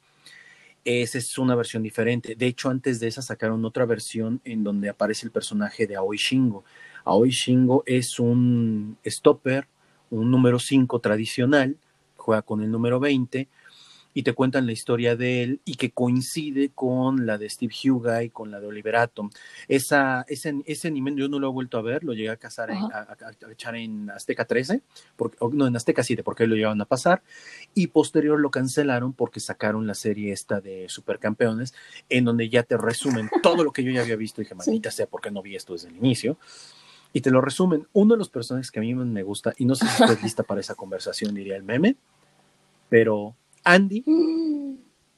[0.83, 2.35] Esa es una versión diferente.
[2.35, 6.17] De hecho, antes de esa sacaron otra versión en donde aparece el personaje de Aoi
[6.17, 6.65] Shingo.
[7.07, 9.67] Aoi Shingo es un stopper,
[10.09, 11.77] un número 5 tradicional,
[12.17, 13.47] juega con el número 20
[14.13, 18.29] y te cuentan la historia de él y que coincide con la de Steve Hughey,
[18.29, 19.29] con la de Oliver Atom.
[19.69, 22.71] Esa, ese, ese anime yo no lo he vuelto a ver, lo llegué a, casar
[22.71, 23.15] a,
[23.51, 24.81] echar en Azteca 13,
[25.15, 27.21] porque, no, en Azteca 7, porque lo llevaban a pasar,
[27.73, 31.73] y posterior lo cancelaron porque sacaron la serie esta de Supercampeones,
[32.09, 34.91] en donde ya te resumen todo lo que yo ya había visto y dije, maldita
[34.91, 36.37] sea, porque no vi esto desde el inicio
[37.17, 37.87] y te lo resumen.
[37.93, 40.43] Uno de los personajes que a mí me gusta, y no sé si estás lista
[40.43, 41.95] para esa conversación, diría el meme,
[42.89, 44.03] pero Andy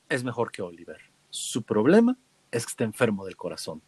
[0.07, 0.97] es mejor que Oliver.
[1.29, 2.17] Su problema
[2.51, 3.81] es que está enfermo del corazón.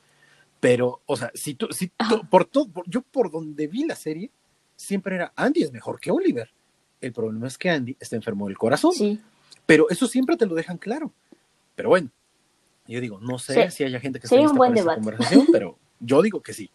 [0.59, 1.89] Pero, o sea, si tú, si
[2.29, 4.29] por todo, yo por donde vi la serie,
[4.75, 6.51] siempre era Andy es mejor que Oliver.
[6.99, 8.91] El problema es que Andy está enfermo del corazón.
[8.91, 9.21] Sí.
[9.65, 11.13] Pero eso siempre te lo dejan claro.
[11.75, 12.09] Pero bueno,
[12.87, 16.21] yo digo, no sé si haya gente que esté lista para esa conversación, pero yo
[16.21, 16.69] digo que sí.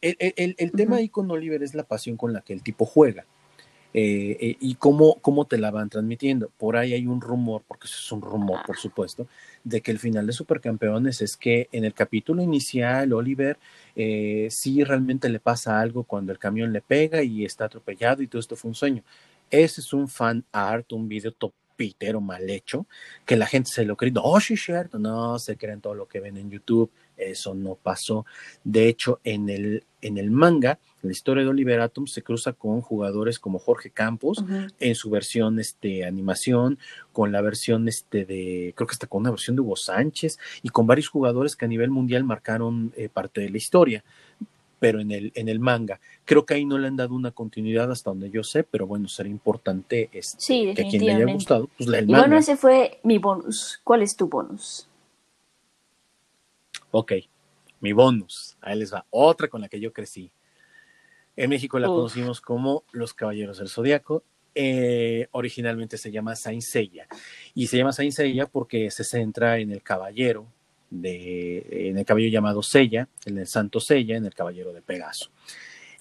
[0.00, 3.26] El, tema ahí con Oliver es la pasión con la que el tipo juega.
[3.92, 6.50] Eh, eh, y cómo, cómo te la van transmitiendo.
[6.56, 9.26] Por ahí hay un rumor, porque eso es un rumor, por supuesto,
[9.64, 13.58] de que el final de Supercampeones es que en el capítulo inicial Oliver
[13.96, 18.28] eh, sí realmente le pasa algo cuando el camión le pega y está atropellado y
[18.28, 19.02] todo esto fue un sueño.
[19.50, 22.86] Ese es un fan art, un video topitero mal hecho,
[23.26, 26.20] que la gente se lo cree, oh, sí, cierto, no, se creen todo lo que
[26.20, 26.90] ven en YouTube,
[27.20, 28.26] eso no pasó.
[28.64, 32.80] De hecho, en el, en el manga, la historia de Oliver Atom se cruza con
[32.80, 34.44] jugadores como Jorge Campos
[34.78, 36.78] en su versión este, animación,
[37.12, 40.68] con la versión este, de, creo que hasta con una versión de Hugo Sánchez y
[40.68, 44.04] con varios jugadores que a nivel mundial marcaron eh, parte de la historia
[44.80, 46.00] pero en el, en el manga.
[46.24, 49.06] Creo que ahí no le han dado una continuidad hasta donde yo sé, pero bueno,
[49.06, 52.98] sería importante este, que a quien le haya gustado, pues el y Bueno, ese fue
[53.04, 53.80] mi bonus.
[53.84, 54.88] ¿Cuál es tu bonus?
[56.90, 57.12] Ok,
[57.80, 60.32] mi bonus, ahí les va, otra con la que yo crecí.
[61.36, 64.24] En México la conocimos como Los Caballeros del Zodiaco.
[64.54, 67.06] Eh, originalmente se llama Saint Seiya.
[67.54, 70.46] Y se llama Saint Seiya porque se centra en el caballero,
[70.90, 75.30] de, en el caballero llamado Seiya, en el Santo Seiya, en el caballero de Pegaso.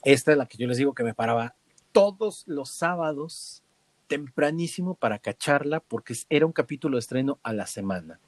[0.03, 1.55] Esta es la que yo les digo que me paraba
[1.91, 3.63] todos los sábados
[4.07, 8.19] tempranísimo para cacharla porque era un capítulo de estreno a la semana.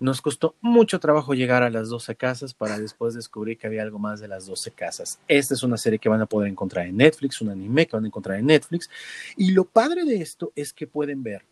[0.00, 3.98] Nos costó mucho trabajo llegar a las 12 casas para después descubrir que había algo
[3.98, 5.20] más de las 12 casas.
[5.28, 8.04] Esta es una serie que van a poder encontrar en Netflix, un anime que van
[8.04, 8.90] a encontrar en Netflix.
[9.36, 11.44] Y lo padre de esto es que pueden ver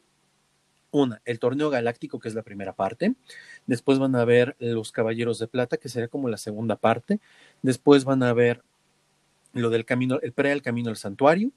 [0.90, 3.14] una, el torneo galáctico, que es la primera parte.
[3.66, 7.20] Después van a ver los Caballeros de Plata, que sería como la segunda parte.
[7.62, 8.62] Después van a ver
[9.52, 11.50] lo del camino, el pre al camino al santuario,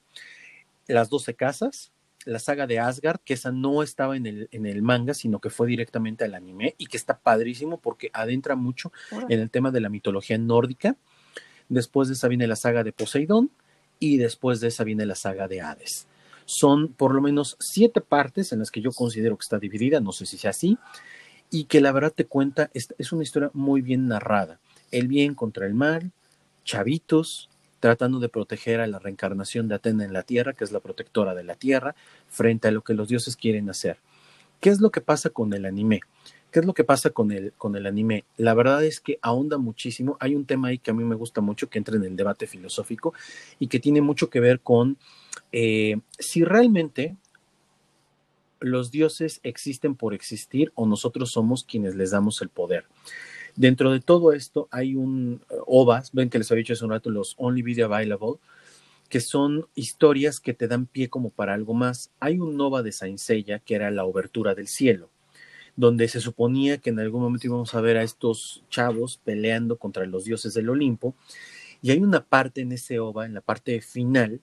[0.88, 1.92] las 12 casas,
[2.26, 5.50] la saga de Asgard, que esa no estaba en el, en el manga, sino que
[5.50, 8.92] fue directamente al anime y que está padrísimo porque adentra mucho
[9.30, 10.96] en el tema de la mitología nórdica.
[11.70, 13.52] Después de esa viene la saga de Poseidón
[14.00, 16.08] y después de esa viene la saga de Hades.
[16.46, 20.12] Son por lo menos siete partes en las que yo considero que está dividida, no
[20.12, 20.78] sé si sea así,
[21.50, 24.60] y que la verdad te cuenta, es, es una historia muy bien narrada.
[24.92, 26.12] El bien contra el mal,
[26.64, 27.50] chavitos,
[27.80, 31.36] tratando de proteger a la reencarnación de Atena en la Tierra, que es la protectora
[31.36, 31.96] de la Tierra,
[32.28, 33.98] frente a lo que los dioses quieren hacer.
[34.60, 36.02] ¿Qué es lo que pasa con el anime?
[36.52, 38.24] ¿Qué es lo que pasa con el, con el anime?
[38.38, 40.16] La verdad es que ahonda muchísimo.
[40.22, 42.48] Hay un tema ahí que a mí me gusta mucho, que entra en el debate
[42.48, 43.14] filosófico
[43.60, 44.98] y que tiene mucho que ver con
[45.52, 47.18] eh, si realmente
[48.62, 52.86] los dioses existen por existir o nosotros somos quienes les damos el poder.
[53.56, 56.92] Dentro de todo esto hay un eh, OVAs, ven que les había dicho hace un
[56.92, 58.36] rato, los Only Video Available,
[59.08, 62.12] que son historias que te dan pie como para algo más.
[62.20, 63.20] Hay un Nova de Saint
[63.64, 65.10] que era la obertura del cielo,
[65.78, 70.06] donde se suponía que en algún momento íbamos a ver a estos chavos peleando contra
[70.06, 71.16] los dioses del Olimpo.
[71.82, 74.42] Y hay una parte en ese OVA, en la parte final,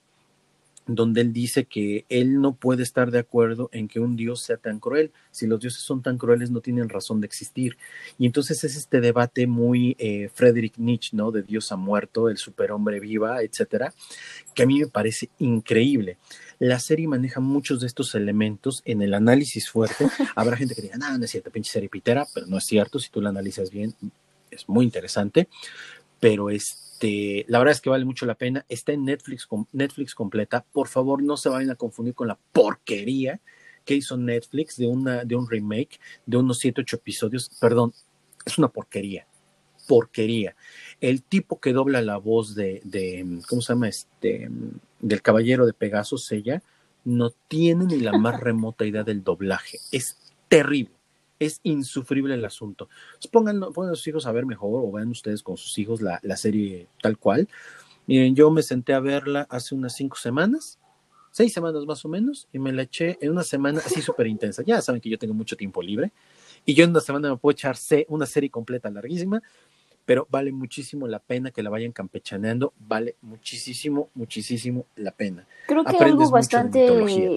[0.85, 4.57] donde él dice que él no puede estar de acuerdo en que un dios sea
[4.57, 5.11] tan cruel.
[5.31, 7.77] Si los dioses son tan crueles, no tienen razón de existir.
[8.17, 11.31] Y entonces es este debate muy eh, Friedrich Nietzsche, ¿no?
[11.31, 13.93] De Dios ha muerto, el superhombre viva, etcétera,
[14.53, 16.17] que a mí me parece increíble.
[16.59, 20.07] La serie maneja muchos de estos elementos en el análisis fuerte.
[20.35, 22.99] Habrá gente que diga, no, no es cierto, pinche serie pitera, pero no es cierto.
[22.99, 23.95] Si tú la analizas bien,
[24.51, 25.47] es muy interesante.
[26.19, 28.65] Pero es este, la verdad es que vale mucho la pena.
[28.69, 30.63] Está en Netflix, Netflix completa.
[30.71, 33.41] Por favor, no se vayan a confundir con la porquería
[33.83, 37.49] que hizo Netflix de, una, de un remake de unos 7, 8 episodios.
[37.59, 37.93] Perdón,
[38.45, 39.27] es una porquería.
[39.87, 40.55] Porquería.
[41.01, 43.89] El tipo que dobla la voz de, de ¿cómo se llama?
[43.89, 44.49] Este,
[44.99, 46.63] del caballero de Pegasus, ella,
[47.03, 49.79] no tiene ni la más remota idea del doblaje.
[49.91, 50.17] Es
[50.47, 50.92] terrible
[51.45, 52.89] es insufrible el asunto.
[53.31, 56.19] pongan, pongan a sus hijos a ver mejor o vean ustedes con sus hijos la,
[56.37, 57.47] serie tal cual.
[58.07, 60.79] Miren, yo me senté a verla hace unas cinco semanas,
[61.31, 64.63] seis semanas más o menos, y me la eché en una semana así súper intensa.
[64.65, 66.11] Ya saben que yo tengo mucho tiempo libre
[66.65, 67.75] y yo en una semana me puedo echar
[68.09, 69.41] una serie completa larguísima
[70.05, 75.47] pero vale muchísimo la pena que la vayan campechaneando, vale muchísimo, muchísimo la pena.
[75.67, 76.85] Creo que algo bastante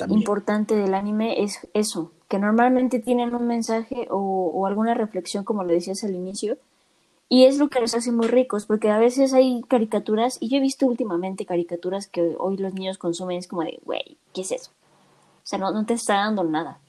[0.09, 5.73] importante del anime es eso, que normalmente tienen un mensaje o, alguna reflexión, como lo
[5.73, 6.59] decías al inicio,
[7.29, 10.59] y es lo que los hace muy ricos, porque a veces hay caricaturas, y yo
[10.59, 14.53] he visto últimamente caricaturas que hoy los niños consumen, es como de, güey, ¿qué es
[14.53, 14.71] eso?
[15.43, 16.81] O sea, no, no te está dando nada.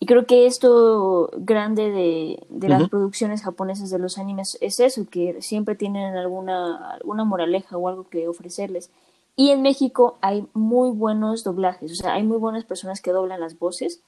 [0.00, 5.06] Y creo que esto grande de, de las producciones japonesas de los animes es eso,
[5.10, 8.90] que siempre tienen alguna, alguna moraleja o algo que ofrecerles.
[9.34, 13.40] Y en México hay muy buenos doblajes, o sea, hay muy buenas personas que doblan
[13.40, 14.02] las voces.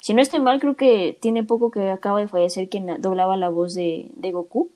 [0.00, 3.48] Si no estoy mal, creo que tiene poco que acaba de fallecer quien doblaba la
[3.48, 4.70] voz de, de Goku.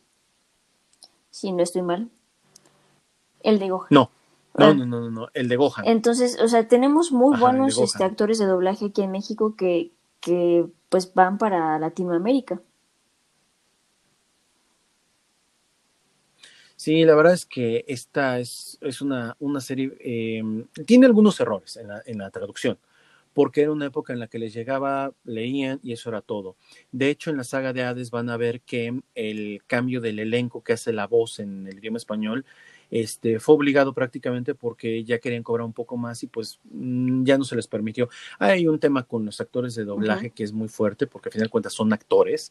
[1.30, 2.08] Si no estoy mal.
[3.42, 3.88] El de Gohan.
[3.90, 4.10] No.
[4.56, 4.74] No, ah.
[4.74, 5.86] no, no, no, el de Gohan.
[5.86, 10.66] Entonces, o sea, tenemos muy buenos este, actores de doblaje aquí en México que, que
[10.88, 12.60] pues van para Latinoamérica.
[16.76, 20.42] Sí, la verdad es que esta es, es una, una, serie, eh,
[20.86, 22.78] tiene algunos errores en la, en la traducción,
[23.38, 26.56] porque era una época en la que les llegaba, leían y eso era todo.
[26.90, 30.64] De hecho, en la saga de Hades van a ver que el cambio del elenco
[30.64, 32.44] que hace la voz en el idioma español
[32.90, 37.38] este, fue obligado prácticamente porque ya querían cobrar un poco más y pues mm, ya
[37.38, 38.08] no se les permitió.
[38.40, 41.46] Hay un tema con los actores de doblaje que es muy fuerte porque al final
[41.46, 42.50] de cuentas son actores,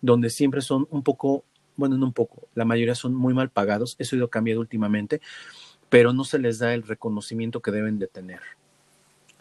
[0.00, 1.44] donde siempre son un poco,
[1.76, 5.20] bueno, no un poco, la mayoría son muy mal pagados, eso ha ido cambiando últimamente,
[5.90, 8.40] pero no se les da el reconocimiento que deben de tener.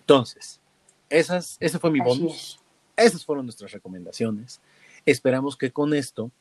[0.02, 0.60] Entonces,
[1.12, 2.59] esas, ese fue mi bonus.
[2.95, 4.62] Esas fueron nuestras recomendaciones.
[5.05, 6.32] Esperamos que con esto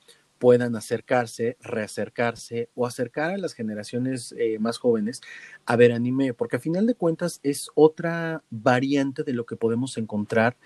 [0.40, 5.20] puedan acercarse, reacercarse o acercar a las generaciones eh, más jóvenes
[5.66, 9.98] a ver anime, porque a final de cuentas es otra variante de lo que podemos
[9.98, 10.56] encontrar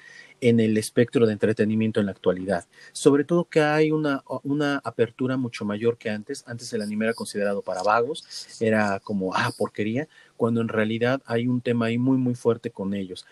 [0.40, 2.66] en el espectro de entretenimiento en la actualidad.
[2.92, 6.44] Sobre todo que hay una, una apertura mucho mayor que antes.
[6.46, 8.24] Antes el anime era considerado para vagos,
[8.60, 12.94] era como, ah, porquería, cuando en realidad hay un tema ahí muy, muy fuerte con
[12.94, 13.26] ellos.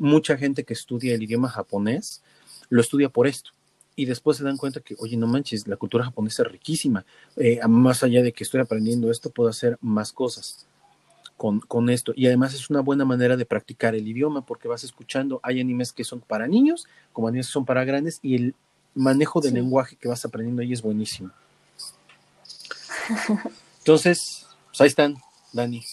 [0.00, 2.22] Mucha gente que estudia el idioma japonés
[2.70, 3.52] lo estudia por esto
[3.96, 7.04] y después se dan cuenta que, oye, no manches, la cultura japonesa es riquísima.
[7.36, 10.66] Eh, más allá de que estoy aprendiendo esto, puedo hacer más cosas
[11.36, 12.14] con, con, esto.
[12.16, 15.92] Y además es una buena manera de practicar el idioma porque vas escuchando, hay animes
[15.92, 18.54] que son para niños, como animes que son para grandes, y el
[18.94, 19.56] manejo del sí.
[19.56, 21.30] lenguaje que vas aprendiendo ahí es buenísimo.
[23.78, 25.16] Entonces, pues ahí están,
[25.52, 25.84] Dani.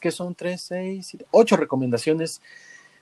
[0.00, 0.34] que son?
[0.34, 2.40] Tres, seis, siete, ocho recomendaciones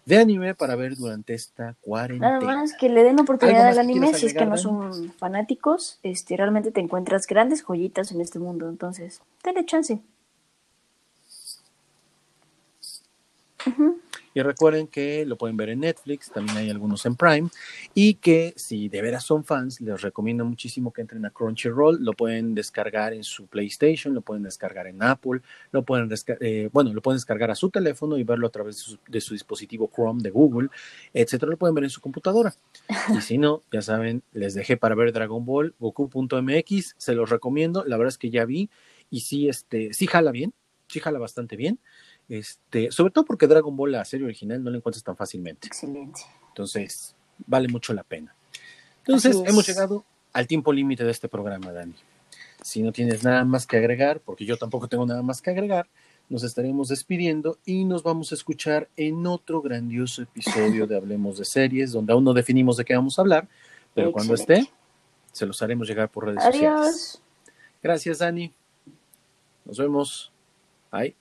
[0.09, 2.39] de anime para ver durante esta cuarentena.
[2.39, 6.37] Nada más que le den oportunidad al anime si es que no son fanáticos, este,
[6.37, 10.01] realmente te encuentras grandes joyitas en este mundo, entonces, denle chance.
[13.67, 14.08] Uh -huh.
[14.39, 17.49] Y recuerden que lo pueden ver en Netflix, también hay algunos en Prime,
[17.93, 22.13] y que si de veras son fans, les recomiendo muchísimo que entren a Crunchyroll, lo
[22.13, 25.41] pueden descargar en su PlayStation, lo pueden descargar en Apple,
[25.73, 26.09] lo pueden
[26.39, 29.21] eh, bueno, lo pueden descargar a su teléfono y verlo a través de su, de
[29.21, 30.69] su, dispositivo Chrome de Google,
[31.13, 32.55] etcétera, lo pueden ver en su computadora.
[33.19, 37.85] Y si no, ya saben, les dejé para ver Dragon Ball, Goku.mx, se los recomiendo,
[37.85, 38.71] la verdad es que ya vi,
[39.11, 40.55] y sí, este, sí jala bien,
[40.87, 41.81] sí jala bastante bien.
[42.29, 45.67] Este, sobre todo porque Dragon Ball, la serie original, no la encuentras tan fácilmente.
[45.67, 46.21] Excelente.
[46.49, 47.15] Entonces,
[47.47, 48.35] vale mucho la pena.
[48.99, 51.95] Entonces, hemos llegado al tiempo límite de este programa, Dani.
[52.63, 55.89] Si no tienes nada más que agregar, porque yo tampoco tengo nada más que agregar,
[56.29, 61.47] nos estaremos despidiendo y nos vamos a escuchar en otro grandioso episodio de Hablemos de
[61.47, 63.49] Series, donde aún no definimos de qué vamos a hablar,
[63.95, 64.13] pero Excelente.
[64.13, 64.73] cuando esté,
[65.33, 66.53] se los haremos llegar por redes Adiós.
[66.53, 67.23] sociales.
[67.83, 68.53] Gracias, Dani.
[69.65, 70.33] Nos vemos.
[70.93, 71.15] Bye.